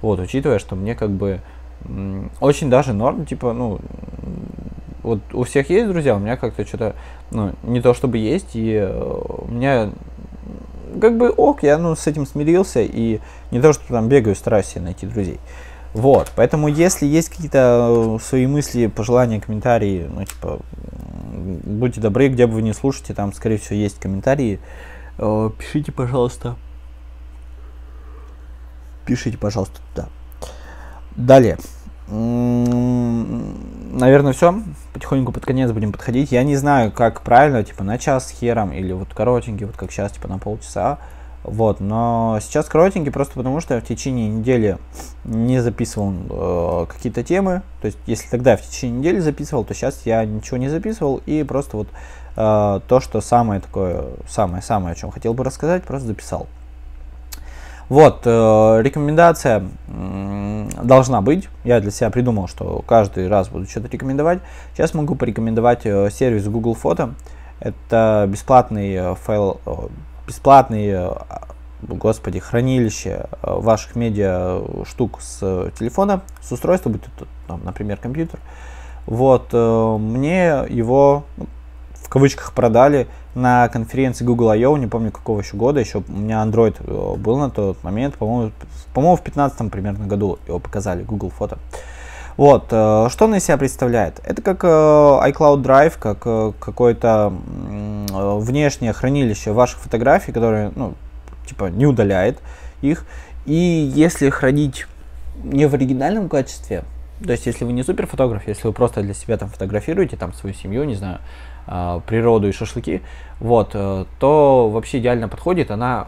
Вот, 0.00 0.20
учитывая, 0.20 0.60
что 0.60 0.76
мне 0.76 0.94
как 0.94 1.10
бы 1.10 1.40
очень 2.40 2.70
даже 2.70 2.92
норм, 2.92 3.26
типа, 3.26 3.52
ну, 3.52 3.80
вот 5.02 5.20
у 5.32 5.44
всех 5.44 5.68
есть 5.70 5.86
друзья, 5.88 6.16
у 6.16 6.18
меня 6.18 6.36
как-то 6.36 6.66
что-то, 6.66 6.94
ну, 7.30 7.52
не 7.62 7.80
то 7.80 7.92
чтобы 7.94 8.18
есть, 8.18 8.54
и 8.54 8.72
э, 8.72 9.20
у 9.38 9.50
меня 9.50 9.90
как 11.00 11.18
бы 11.18 11.30
ок, 11.30 11.62
я, 11.62 11.76
ну, 11.78 11.94
с 11.94 12.06
этим 12.06 12.26
смирился, 12.26 12.80
и 12.80 13.20
не 13.50 13.60
то, 13.60 13.72
что 13.72 13.86
там 13.88 14.08
бегаю, 14.08 14.34
стараюсь 14.34 14.66
себе 14.66 14.82
найти 14.82 15.06
друзей. 15.06 15.38
Вот, 15.92 16.32
поэтому 16.34 16.68
если 16.68 17.06
есть 17.06 17.28
какие-то 17.28 18.16
э, 18.16 18.24
свои 18.24 18.46
мысли, 18.46 18.86
пожелания, 18.86 19.40
комментарии, 19.40 20.08
ну, 20.10 20.24
типа, 20.24 20.60
будьте 21.64 22.00
добры, 22.00 22.28
где 22.28 22.46
бы 22.46 22.54
вы 22.54 22.62
не 22.62 22.72
слушаете, 22.72 23.14
там, 23.14 23.32
скорее 23.32 23.58
всего, 23.58 23.76
есть 23.76 24.00
комментарии, 24.00 24.58
э, 25.18 25.50
пишите, 25.58 25.92
пожалуйста. 25.92 26.56
Пишите, 29.06 29.36
пожалуйста, 29.36 29.80
туда. 29.92 30.08
Далее. 31.14 31.58
Наверное, 33.94 34.32
все. 34.32 34.60
Потихоньку 34.92 35.32
под 35.32 35.44
конец 35.44 35.70
будем 35.72 35.92
подходить. 35.92 36.32
Я 36.32 36.44
не 36.44 36.56
знаю, 36.56 36.92
как 36.92 37.22
правильно, 37.22 37.62
типа 37.62 37.84
на 37.84 37.98
час 37.98 38.28
с 38.28 38.30
хером 38.30 38.72
или 38.72 38.92
вот 38.92 39.14
коротенький, 39.14 39.66
вот 39.66 39.76
как 39.76 39.90
сейчас, 39.90 40.12
типа 40.12 40.28
на 40.28 40.38
полчаса. 40.38 40.98
Вот, 41.44 41.78
но 41.78 42.38
сейчас 42.40 42.66
коротенький 42.66 43.12
просто 43.12 43.34
потому, 43.34 43.60
что 43.60 43.74
я 43.74 43.80
в 43.80 43.84
течение 43.84 44.30
недели 44.30 44.78
не 45.24 45.60
записывал 45.60 46.14
э, 46.30 46.86
какие-то 46.88 47.22
темы. 47.22 47.60
То 47.82 47.86
есть, 47.86 47.98
если 48.06 48.28
тогда 48.30 48.52
я 48.52 48.56
в 48.56 48.62
течение 48.62 49.00
недели 49.00 49.18
записывал, 49.18 49.62
то 49.64 49.74
сейчас 49.74 50.06
я 50.06 50.24
ничего 50.24 50.56
не 50.56 50.70
записывал 50.70 51.20
и 51.26 51.42
просто 51.42 51.76
вот 51.76 51.88
э, 52.36 52.80
то, 52.88 53.00
что 53.00 53.20
самое 53.20 53.60
такое, 53.60 54.06
самое-самое, 54.26 54.92
о 54.92 54.94
чем 54.94 55.10
хотел 55.10 55.34
бы 55.34 55.44
рассказать, 55.44 55.82
просто 55.82 56.08
записал. 56.08 56.46
Вот, 57.88 58.22
э, 58.24 58.80
рекомендация 58.82 59.62
э, 59.88 60.68
должна 60.82 61.20
быть. 61.20 61.48
Я 61.64 61.80
для 61.80 61.90
себя 61.90 62.10
придумал, 62.10 62.48
что 62.48 62.82
каждый 62.86 63.28
раз 63.28 63.48
буду 63.48 63.66
что-то 63.66 63.88
рекомендовать. 63.88 64.40
Сейчас 64.74 64.94
могу 64.94 65.14
порекомендовать 65.14 65.84
э, 65.84 66.08
сервис 66.10 66.46
Google 66.46 66.74
Фото. 66.74 67.14
Это 67.60 68.26
бесплатный 68.28 68.94
э, 68.94 69.14
файл, 69.14 69.60
э, 69.66 69.72
бесплатный, 70.26 70.88
э, 70.88 71.10
господи, 71.82 72.38
хранилище 72.38 73.26
ваших 73.42 73.96
медиа 73.96 74.62
штук 74.86 75.20
с 75.20 75.38
телефона, 75.78 76.22
с 76.40 76.52
устройства, 76.52 76.88
будь 76.88 77.02
это, 77.02 77.26
там, 77.46 77.60
например, 77.64 77.98
компьютер. 77.98 78.40
Вот, 79.06 79.52
мне 79.52 80.64
его 80.70 81.24
ну, 81.36 81.46
кавычках 82.14 82.52
продали 82.52 83.06
на 83.34 83.68
конференции 83.68 84.24
Google 84.24 84.50
I.O., 84.50 84.76
не 84.76 84.86
помню 84.86 85.10
какого 85.10 85.40
еще 85.40 85.56
года, 85.56 85.80
еще 85.80 86.02
у 86.06 86.12
меня 86.12 86.42
Android 86.44 87.16
был 87.18 87.38
на 87.38 87.50
тот 87.50 87.82
момент, 87.82 88.14
по-моему, 88.14 88.52
по-моему 88.92 89.16
в 89.16 89.22
15 89.22 89.70
примерно 89.70 90.06
году 90.06 90.38
его 90.46 90.58
показали, 90.58 91.02
Google 91.02 91.30
фото. 91.30 91.58
Вот, 92.36 92.66
что 92.66 93.10
он 93.20 93.36
из 93.36 93.44
себя 93.44 93.56
представляет? 93.56 94.20
Это 94.24 94.42
как 94.42 94.64
iCloud 94.64 95.62
Drive, 95.62 95.94
как 96.00 96.18
какой-то 96.58 97.32
Э, 98.14 98.38
внешнее 98.38 98.92
хранилище 98.92 99.52
ваших 99.52 99.80
фотографий, 99.80 100.32
которое, 100.32 100.72
ну, 100.76 100.94
типа, 101.46 101.64
не 101.64 101.86
удаляет 101.86 102.38
их. 102.80 103.06
И 103.44 103.54
если 103.94 104.30
хранить 104.30 104.86
не 105.42 105.66
в 105.66 105.74
оригинальном 105.74 106.28
качестве, 106.28 106.84
то 107.24 107.32
есть 107.32 107.46
если 107.46 107.64
вы 107.64 107.72
не 107.72 107.82
супер 107.82 108.06
фотограф, 108.06 108.46
если 108.46 108.66
вы 108.66 108.72
просто 108.72 109.02
для 109.02 109.14
себя 109.14 109.36
там 109.36 109.48
фотографируете, 109.48 110.16
там 110.16 110.32
свою 110.32 110.54
семью, 110.54 110.84
не 110.84 110.94
знаю, 110.94 111.18
э, 111.18 111.20
природу 111.66 112.48
и 112.48 112.52
шашлыки, 112.52 113.02
вот, 113.40 113.70
э, 113.74 114.04
то 114.18 114.70
вообще 114.70 114.98
идеально 114.98 115.28
подходит. 115.28 115.70
Она, 115.70 116.06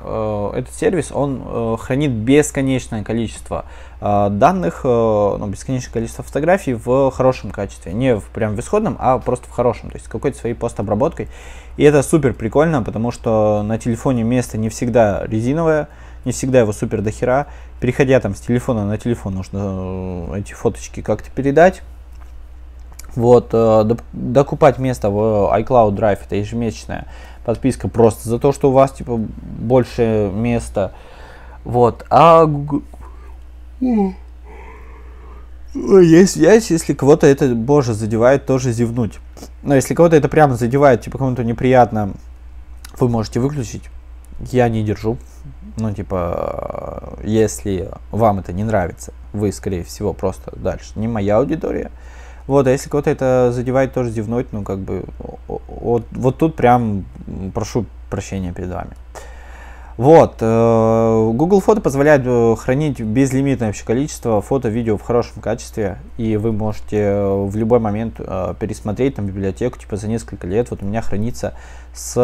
этот 0.54 0.74
сервис, 0.74 1.10
он 1.12 1.76
хранит 1.78 2.10
бесконечное 2.10 3.02
количество 3.04 3.64
данных, 4.00 4.84
ну, 4.84 5.46
бесконечное 5.46 5.92
количество 5.92 6.22
фотографий 6.22 6.74
в 6.74 7.10
хорошем 7.10 7.50
качестве. 7.50 7.92
Не 7.92 8.16
в 8.16 8.24
прям 8.26 8.54
в 8.54 8.60
исходном, 8.60 8.96
а 8.98 9.18
просто 9.18 9.48
в 9.48 9.50
хорошем, 9.50 9.90
то 9.90 9.96
есть 9.96 10.08
какой-то 10.08 10.38
своей 10.38 10.54
постобработкой. 10.54 11.28
И 11.76 11.82
это 11.84 12.02
супер 12.02 12.34
прикольно, 12.34 12.82
потому 12.82 13.10
что 13.10 13.62
на 13.62 13.78
телефоне 13.78 14.22
место 14.22 14.58
не 14.58 14.68
всегда 14.68 15.24
резиновое, 15.26 15.88
не 16.24 16.32
всегда 16.32 16.60
его 16.60 16.72
супер 16.72 17.02
дохера. 17.02 17.46
Переходя 17.80 18.18
там 18.20 18.34
с 18.34 18.40
телефона 18.40 18.86
на 18.86 18.98
телефон, 18.98 19.34
нужно 19.34 20.30
э, 20.32 20.40
эти 20.40 20.52
фоточки 20.52 21.02
как-то 21.02 21.30
передать. 21.30 21.82
Вот, 23.16 23.48
э, 23.52 23.96
докупать 24.12 24.78
место 24.78 25.10
в 25.10 25.52
iCloud 25.58 25.96
Drive, 25.96 26.20
это 26.24 26.36
ежемесячная 26.36 27.06
подписка 27.44 27.88
просто 27.88 28.28
за 28.28 28.38
то, 28.38 28.52
что 28.52 28.68
у 28.68 28.72
вас, 28.72 28.92
типа, 28.92 29.16
больше 29.16 30.30
места. 30.32 30.92
Вот, 31.64 32.04
а. 32.10 32.46
Есть 35.74 36.32
связь, 36.32 36.70
если 36.70 36.94
кого-то 36.94 37.26
это, 37.26 37.54
боже, 37.54 37.92
задевает, 37.94 38.46
тоже 38.46 38.72
зевнуть. 38.72 39.18
Но 39.62 39.74
если 39.74 39.94
кого-то 39.94 40.16
это 40.16 40.28
прямо 40.28 40.54
задевает, 40.56 41.02
типа 41.02 41.18
кому-то 41.18 41.44
неприятно, 41.44 42.12
вы 42.98 43.08
можете 43.08 43.40
выключить. 43.40 43.84
Я 44.40 44.68
не 44.68 44.82
держу. 44.82 45.18
Ну, 45.78 45.92
типа, 45.92 47.18
если 47.22 47.90
вам 48.10 48.38
это 48.38 48.52
не 48.54 48.64
нравится, 48.64 49.12
вы, 49.34 49.52
скорее 49.52 49.84
всего, 49.84 50.14
просто 50.14 50.52
дальше. 50.56 50.92
Не 50.96 51.08
моя 51.08 51.36
аудитория. 51.36 51.90
Вот, 52.46 52.66
а 52.66 52.70
если 52.70 52.88
кого-то 52.88 53.10
это 53.10 53.50
задевает, 53.52 53.92
тоже 53.92 54.10
зевнуть, 54.10 54.52
ну, 54.52 54.62
как 54.62 54.78
бы, 54.78 55.04
вот, 55.48 56.04
вот 56.10 56.38
тут 56.38 56.54
прям 56.54 57.04
прошу 57.54 57.86
прощения 58.08 58.52
перед 58.52 58.70
вами. 58.70 58.90
Вот, 59.96 60.36
э, 60.40 61.30
Google 61.32 61.60
Фото 61.60 61.80
позволяет 61.80 62.20
э, 62.26 62.54
хранить 62.58 63.00
безлимитное 63.00 63.68
вообще 63.68 63.82
количество 63.86 64.42
фото, 64.42 64.68
видео 64.68 64.98
в 64.98 65.02
хорошем 65.02 65.40
качестве, 65.40 65.96
и 66.18 66.36
вы 66.36 66.52
можете 66.52 66.98
э, 66.98 67.46
в 67.46 67.56
любой 67.56 67.78
момент 67.78 68.16
пересмотреть 68.16 69.14
там 69.14 69.24
библиотеку, 69.24 69.78
типа 69.78 69.96
за 69.96 70.08
несколько 70.08 70.46
лет. 70.46 70.70
Вот 70.70 70.82
у 70.82 70.86
меня 70.86 71.00
хранится 71.00 71.54
с 71.94 72.14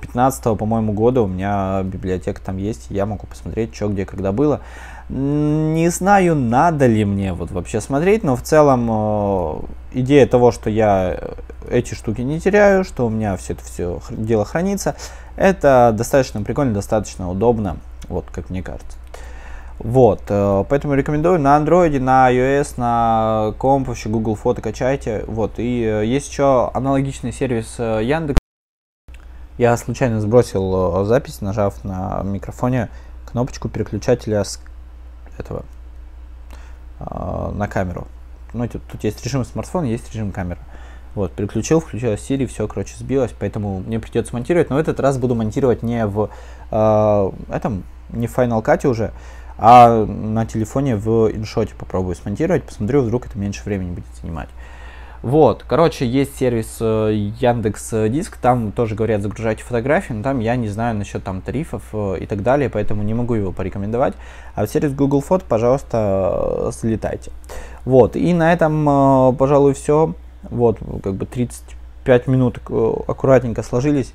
15 0.00 0.58
по-моему, 0.58 0.92
года, 0.94 1.22
у 1.22 1.28
меня 1.28 1.80
библиотека 1.84 2.40
там 2.44 2.56
есть, 2.56 2.86
я 2.90 3.06
могу 3.06 3.28
посмотреть, 3.28 3.72
что 3.72 3.88
где, 3.88 4.04
когда 4.04 4.32
было. 4.32 4.60
Не 5.08 5.88
знаю, 5.90 6.34
надо 6.34 6.86
ли 6.86 7.04
мне 7.04 7.32
вот 7.32 7.52
вообще 7.52 7.80
смотреть, 7.80 8.24
но 8.24 8.34
в 8.34 8.42
целом 8.42 9.68
идея 9.92 10.26
того, 10.26 10.50
что 10.50 10.68
я 10.68 11.16
эти 11.70 11.94
штуки 11.94 12.22
не 12.22 12.40
теряю, 12.40 12.82
что 12.82 13.06
у 13.06 13.10
меня 13.10 13.36
все 13.36 13.52
это 13.52 13.64
все 13.64 14.00
дело 14.10 14.44
хранится, 14.44 14.96
это 15.36 15.92
достаточно 15.96 16.42
прикольно, 16.42 16.74
достаточно 16.74 17.30
удобно, 17.30 17.76
вот 18.08 18.26
как 18.32 18.50
мне 18.50 18.62
кажется. 18.62 18.98
Вот, 19.78 20.22
э, 20.28 20.64
поэтому 20.68 20.94
рекомендую 20.94 21.38
на 21.38 21.58
Android, 21.58 21.98
на 22.00 22.32
iOS, 22.32 22.74
на 22.78 23.52
комп, 23.58 23.88
вообще 23.88 24.08
Google 24.08 24.34
фото 24.34 24.62
качайте. 24.62 25.24
Вот, 25.26 25.58
и 25.58 25.84
э, 25.84 26.06
есть 26.06 26.30
еще 26.30 26.70
аналогичный 26.72 27.32
сервис 27.32 27.76
э, 27.78 28.00
Яндекс. 28.02 28.38
Я 29.58 29.76
случайно 29.76 30.20
сбросил 30.20 31.04
запись, 31.04 31.40
нажав 31.40 31.82
на 31.84 32.22
микрофоне 32.22 32.88
кнопочку 33.30 33.68
переключателя 33.68 34.44
с 34.44 34.60
этого 35.38 35.64
на 36.98 37.66
камеру. 37.66 38.06
Ну, 38.52 38.68
тут, 38.68 38.82
тут 38.84 39.02
есть 39.04 39.24
режим 39.24 39.46
смартфона, 39.46 39.86
есть 39.86 40.12
режим 40.12 40.30
камеры. 40.30 40.60
Вот, 41.16 41.32
переключил, 41.32 41.80
включилась 41.80 42.20
Siri, 42.20 42.46
все, 42.46 42.68
короче, 42.68 42.94
сбилось, 42.98 43.32
поэтому 43.36 43.80
мне 43.80 43.98
придется 43.98 44.34
монтировать, 44.34 44.68
но 44.68 44.76
в 44.76 44.78
этот 44.78 45.00
раз 45.00 45.16
буду 45.16 45.34
монтировать 45.34 45.82
не 45.82 46.04
в 46.06 46.28
э, 46.70 47.30
этом, 47.50 47.84
не 48.10 48.26
в 48.26 48.36
Final 48.36 48.62
Cut 48.62 48.86
уже, 48.86 49.12
а 49.56 50.04
на 50.04 50.44
телефоне 50.44 50.94
в 50.94 51.34
иншоте 51.34 51.74
попробую 51.74 52.16
смонтировать, 52.16 52.64
посмотрю, 52.64 53.00
вдруг 53.00 53.24
это 53.24 53.38
меньше 53.38 53.62
времени 53.64 53.92
будет 53.92 54.04
занимать. 54.20 54.50
Вот, 55.22 55.64
короче, 55.66 56.06
есть 56.06 56.36
сервис 56.36 56.76
э, 56.80 57.30
Яндекс 57.40 57.94
Диск, 58.10 58.36
там 58.36 58.70
тоже 58.70 58.94
говорят 58.94 59.22
загружайте 59.22 59.64
фотографии, 59.64 60.12
но 60.12 60.22
там 60.22 60.40
я 60.40 60.54
не 60.56 60.68
знаю 60.68 60.96
насчет 60.96 61.24
там 61.24 61.40
тарифов 61.40 61.82
э, 61.94 62.18
и 62.20 62.26
так 62.26 62.42
далее, 62.42 62.68
поэтому 62.68 63.02
не 63.02 63.14
могу 63.14 63.32
его 63.32 63.52
порекомендовать. 63.52 64.12
А 64.54 64.66
в 64.66 64.68
сервис 64.68 64.92
Google 64.92 65.22
Фото, 65.22 65.46
пожалуйста, 65.48 66.70
залетайте. 66.78 67.32
Вот, 67.86 68.16
и 68.16 68.34
на 68.34 68.52
этом, 68.52 69.34
пожалуй, 69.38 69.72
все. 69.72 70.14
Вот, 70.50 70.78
как 71.02 71.14
бы 71.14 71.26
35 71.26 72.26
минут 72.26 72.58
э, 72.68 72.92
аккуратненько 73.06 73.62
сложились. 73.62 74.12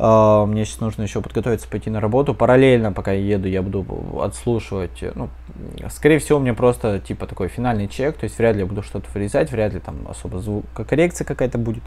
Uh, 0.00 0.46
мне 0.46 0.64
сейчас 0.64 0.80
нужно 0.80 1.02
еще 1.02 1.20
подготовиться, 1.20 1.68
пойти 1.68 1.90
на 1.90 2.00
работу. 2.00 2.32
Параллельно, 2.32 2.90
пока 2.90 3.12
я 3.12 3.34
еду, 3.34 3.48
я 3.48 3.60
буду 3.60 3.84
отслушивать. 4.22 5.04
Ну, 5.14 5.28
скорее 5.90 6.18
всего, 6.20 6.38
мне 6.38 6.54
просто 6.54 7.00
типа 7.00 7.26
такой 7.26 7.48
финальный 7.48 7.86
чек. 7.86 8.16
То 8.16 8.24
есть 8.24 8.38
вряд 8.38 8.54
ли 8.54 8.62
я 8.62 8.66
буду 8.66 8.82
что-то 8.82 9.10
вырезать, 9.12 9.52
вряд 9.52 9.74
ли 9.74 9.80
там 9.80 9.96
особо 10.08 10.38
звук, 10.38 10.64
коррекция 10.74 11.26
какая-то 11.26 11.58
будет. 11.58 11.82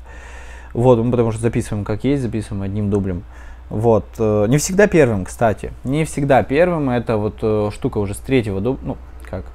Вот, 0.74 1.00
мы 1.00 1.10
потому 1.10 1.32
что 1.32 1.42
записываем 1.42 1.84
как 1.84 2.04
есть, 2.04 2.22
записываем 2.22 2.62
одним 2.62 2.92
дублем. 2.92 3.24
Вот. 3.72 4.06
Uh, 4.20 4.48
не 4.48 4.60
всегда 4.60 4.86
первым, 4.86 5.26
кстати. 5.26 5.74
Не 5.84 6.06
всегда 6.06 6.44
первым. 6.44 6.92
Это 6.92 7.18
вот 7.18 7.74
штука 7.74 7.98
уже 7.98 8.14
с 8.14 8.20
третьего 8.20 8.62
дубля. 8.62 8.90
Ну, 8.90 8.98
как? 9.28 9.46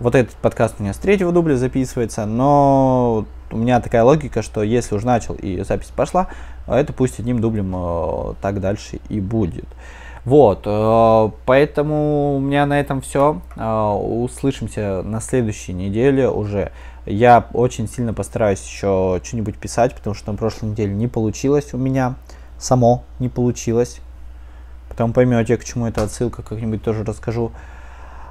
Вот 0.00 0.16
этот 0.16 0.34
подкаст 0.34 0.76
у 0.80 0.82
меня 0.82 0.94
с 0.94 0.98
третьего 0.98 1.30
дубля 1.30 1.56
записывается, 1.56 2.26
но 2.26 3.24
у 3.50 3.56
меня 3.56 3.80
такая 3.80 4.04
логика, 4.04 4.42
что 4.42 4.62
если 4.62 4.94
уж 4.94 5.02
начал 5.02 5.34
и 5.34 5.62
запись 5.62 5.92
пошла, 5.94 6.28
это 6.66 6.92
пусть 6.92 7.18
одним 7.18 7.40
дублем 7.40 7.72
э, 7.74 8.34
так 8.40 8.60
дальше 8.60 9.00
и 9.08 9.20
будет. 9.20 9.66
Вот, 10.24 10.62
э, 10.66 11.30
поэтому 11.46 12.36
у 12.36 12.40
меня 12.40 12.66
на 12.66 12.78
этом 12.78 13.00
все. 13.00 13.40
Э, 13.56 13.90
услышимся 13.90 15.02
на 15.02 15.20
следующей 15.20 15.72
неделе 15.72 16.28
уже. 16.28 16.72
Я 17.06 17.46
очень 17.54 17.88
сильно 17.88 18.14
постараюсь 18.14 18.62
еще 18.62 19.20
что-нибудь 19.24 19.56
писать, 19.56 19.94
потому 19.94 20.14
что 20.14 20.30
на 20.30 20.38
прошлой 20.38 20.70
неделе 20.70 20.94
не 20.94 21.08
получилось 21.08 21.74
у 21.74 21.78
меня. 21.78 22.14
Само 22.58 23.04
не 23.18 23.28
получилось. 23.28 24.00
Потом 24.88 25.12
поймете, 25.12 25.56
к 25.56 25.64
чему 25.64 25.86
эта 25.86 26.02
отсылка, 26.02 26.42
как-нибудь 26.42 26.82
тоже 26.82 27.04
расскажу. 27.04 27.52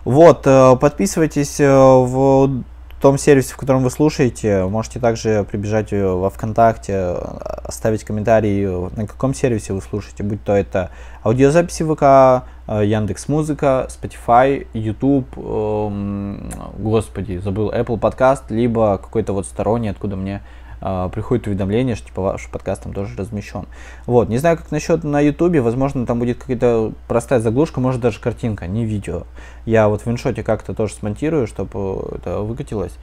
Вот, 0.05 0.43
подписывайтесь 0.43 1.59
в 1.59 2.63
том 2.99 3.17
сервисе, 3.17 3.53
в 3.53 3.57
котором 3.57 3.83
вы 3.83 3.89
слушаете, 3.89 4.65
можете 4.65 4.99
также 4.99 5.45
прибежать 5.49 5.91
во 5.91 6.29
ВКонтакте, 6.29 7.15
оставить 7.63 8.03
комментарий, 8.03 8.67
на 8.95 9.07
каком 9.07 9.33
сервисе 9.33 9.73
вы 9.73 9.81
слушаете, 9.81 10.23
будь 10.23 10.43
то 10.43 10.53
это 10.53 10.91
аудиозаписи 11.23 11.83
ВК, 11.83 12.45
Яндекс 12.67 13.27
Музыка, 13.27 13.87
Spotify, 13.89 14.67
YouTube, 14.73 15.27
эм, 15.37 16.51
господи, 16.77 17.37
забыл, 17.37 17.71
Apple 17.71 17.99
Podcast, 17.99 18.43
либо 18.49 18.97
какой-то 18.97 19.33
вот 19.33 19.45
сторонний, 19.45 19.89
откуда 19.89 20.15
мне 20.15 20.41
э, 20.81 21.09
приходит 21.13 21.47
уведомление, 21.47 21.95
что 21.95 22.07
типа 22.07 22.21
ваш 22.21 22.47
подкаст 22.49 22.83
там 22.83 22.93
тоже 22.93 23.15
размещен. 23.17 23.65
Вот, 24.05 24.29
не 24.29 24.37
знаю, 24.37 24.57
как 24.57 24.71
насчет 24.71 25.03
на 25.03 25.19
YouTube, 25.19 25.57
возможно, 25.57 26.05
там 26.05 26.19
будет 26.19 26.39
какая-то 26.39 26.93
простая 27.07 27.39
заглушка, 27.39 27.79
может 27.79 28.01
даже 28.01 28.19
картинка, 28.19 28.67
не 28.67 28.85
видео. 28.85 29.23
Я 29.65 29.87
вот 29.89 30.05
в 30.05 30.07
иншоте 30.07 30.43
как-то 30.43 30.73
тоже 30.73 30.93
смонтирую, 30.93 31.47
чтобы 31.47 32.15
это 32.15 32.39
выкатилось, 32.39 32.93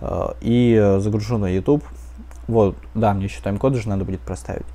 э, 0.00 0.28
и 0.40 0.96
загружу 0.98 1.38
на 1.38 1.46
YouTube. 1.46 1.84
Вот, 2.48 2.76
да, 2.94 3.12
мне 3.12 3.24
еще 3.24 3.40
тайм-код 3.42 3.74
уже 3.74 3.88
надо 3.88 4.04
будет 4.04 4.20
проставить. 4.20 4.66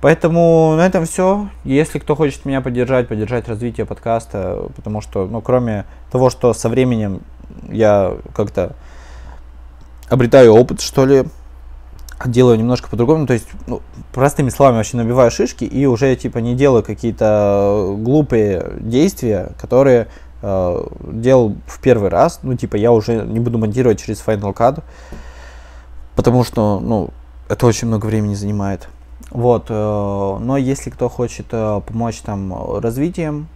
Поэтому 0.00 0.74
на 0.76 0.86
этом 0.86 1.04
все. 1.04 1.48
Если 1.64 1.98
кто 1.98 2.16
хочет 2.16 2.46
меня 2.46 2.62
поддержать, 2.62 3.08
поддержать 3.08 3.48
развитие 3.48 3.84
подкаста, 3.84 4.68
потому 4.74 5.02
что, 5.02 5.26
ну, 5.26 5.42
кроме 5.42 5.84
того, 6.10 6.30
что 6.30 6.54
со 6.54 6.70
временем 6.70 7.20
я 7.68 8.16
как-то 8.34 8.76
обретаю 10.08 10.54
опыт, 10.54 10.80
что 10.80 11.04
ли, 11.04 11.24
делаю 12.26 12.58
немножко 12.58 12.88
по-другому, 12.88 13.26
то 13.26 13.32
есть, 13.32 13.46
ну, 13.66 13.80
простыми 14.12 14.50
словами 14.50 14.76
вообще 14.76 14.96
набиваю 14.96 15.30
шишки 15.30 15.64
и 15.64 15.86
уже, 15.86 16.14
типа, 16.16 16.38
не 16.38 16.54
делаю 16.54 16.82
какие-то 16.82 17.94
глупые 17.98 18.72
действия, 18.80 19.52
которые 19.58 20.08
э, 20.42 20.86
делал 21.02 21.56
в 21.66 21.80
первый 21.80 22.10
раз, 22.10 22.40
ну, 22.42 22.54
типа, 22.56 22.76
я 22.76 22.92
уже 22.92 23.22
не 23.24 23.40
буду 23.40 23.58
монтировать 23.58 24.00
через 24.00 24.22
Final 24.24 24.54
Cut, 24.54 24.82
потому 26.16 26.44
что, 26.44 26.80
ну, 26.80 27.10
это 27.48 27.66
очень 27.66 27.88
много 27.88 28.06
времени 28.06 28.34
занимает. 28.34 28.88
Вот, 29.30 29.66
э, 29.68 29.72
но 29.72 30.56
если 30.56 30.90
кто 30.90 31.08
хочет 31.08 31.46
э, 31.52 31.80
помочь 31.86 32.18
там 32.18 32.78
развитием, 32.80 33.48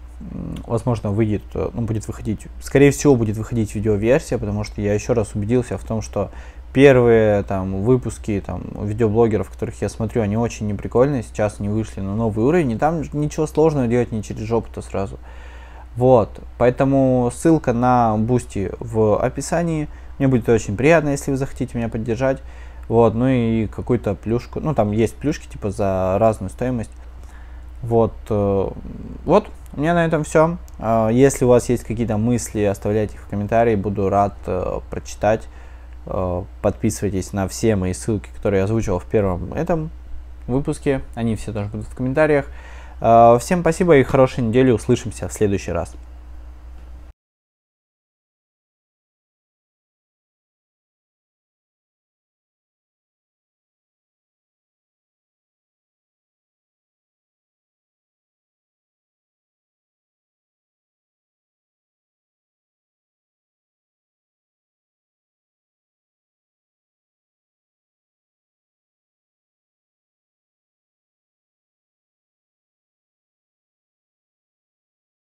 возможно, 0.67 1.11
выйдет, 1.11 1.43
э, 1.55 1.71
ну, 1.73 1.83
будет 1.83 2.07
выходить, 2.07 2.47
скорее 2.63 2.91
всего, 2.91 3.17
будет 3.17 3.37
выходить 3.37 3.75
видеоверсия, 3.75 4.39
потому 4.39 4.65
что 4.65 4.81
я 4.81 4.95
еще 4.95 5.13
раз 5.13 5.35
убедился 5.35 5.79
в 5.79 5.85
том, 5.85 6.03
что 6.03 6.31
первые 6.75 7.45
там 7.45 7.83
выпуски 7.83 8.43
там 8.45 8.63
видеоблогеров, 8.83 9.49
которых 9.49 9.81
я 9.81 9.89
смотрю, 9.89 10.23
они 10.23 10.37
очень 10.37 10.67
неприкольные, 10.67 11.23
сейчас 11.23 11.57
они 11.61 11.69
вышли 11.69 12.01
на 12.01 12.15
новый 12.17 12.45
уровень, 12.45 12.73
и 12.73 12.77
там 12.77 13.03
ничего 13.13 13.47
сложного 13.47 13.87
делать 13.87 14.13
не 14.13 14.23
через 14.23 14.41
жопу-то 14.43 14.83
сразу. 14.83 15.19
Вот, 15.97 16.41
поэтому 16.59 17.31
ссылка 17.33 17.73
на 17.73 18.17
Boosty 18.19 18.73
в 18.81 19.17
описании. 19.17 19.89
Мне 20.19 20.27
будет 20.27 20.49
очень 20.49 20.77
приятно, 20.77 21.11
если 21.11 21.31
вы 21.31 21.37
захотите 21.37 21.79
меня 21.79 21.89
поддержать. 21.89 22.43
Вот, 22.89 23.15
ну 23.15 23.29
и 23.29 23.69
какую-то 23.69 24.17
плюшку. 24.17 24.61
Ну, 24.61 24.75
там 24.75 24.91
есть 24.91 25.15
плюшки, 25.15 25.47
типа, 25.47 25.71
за 25.71 26.17
разную 26.19 26.51
стоимость. 26.51 26.91
Вот, 27.83 28.13
э, 28.29 28.69
вот, 29.25 29.47
у 29.77 29.81
меня 29.81 29.95
на 29.95 30.05
этом 30.05 30.25
все. 30.25 30.59
Э, 30.79 31.09
если 31.13 31.45
у 31.45 31.49
вас 31.49 31.69
есть 31.69 31.85
какие-то 31.85 32.17
мысли, 32.17 32.63
оставляйте 32.65 33.15
их 33.15 33.21
в 33.21 33.29
комментарии, 33.29 33.77
буду 33.77 34.09
рад 34.09 34.35
э, 34.47 34.81
прочитать. 34.91 35.49
Э, 36.07 36.43
подписывайтесь 36.63 37.33
на 37.33 37.49
все 37.49 37.77
мои 37.77 37.93
ссылки, 37.93 38.29
которые 38.37 38.59
я 38.59 38.65
озвучивал 38.65 38.99
в 38.99 39.07
первом 39.07 39.53
этом 39.55 39.91
выпуске. 40.47 41.03
Они 41.15 41.37
все 41.37 41.53
тоже 41.53 41.69
будут 41.69 41.87
в 41.87 41.95
комментариях. 41.95 42.47
Э, 43.01 43.39
всем 43.41 43.61
спасибо 43.61 43.97
и 43.97 44.03
хорошей 44.03 44.45
недели. 44.45 44.71
Услышимся 44.71 45.29
в 45.29 45.33
следующий 45.33 45.73
раз. 45.73 45.95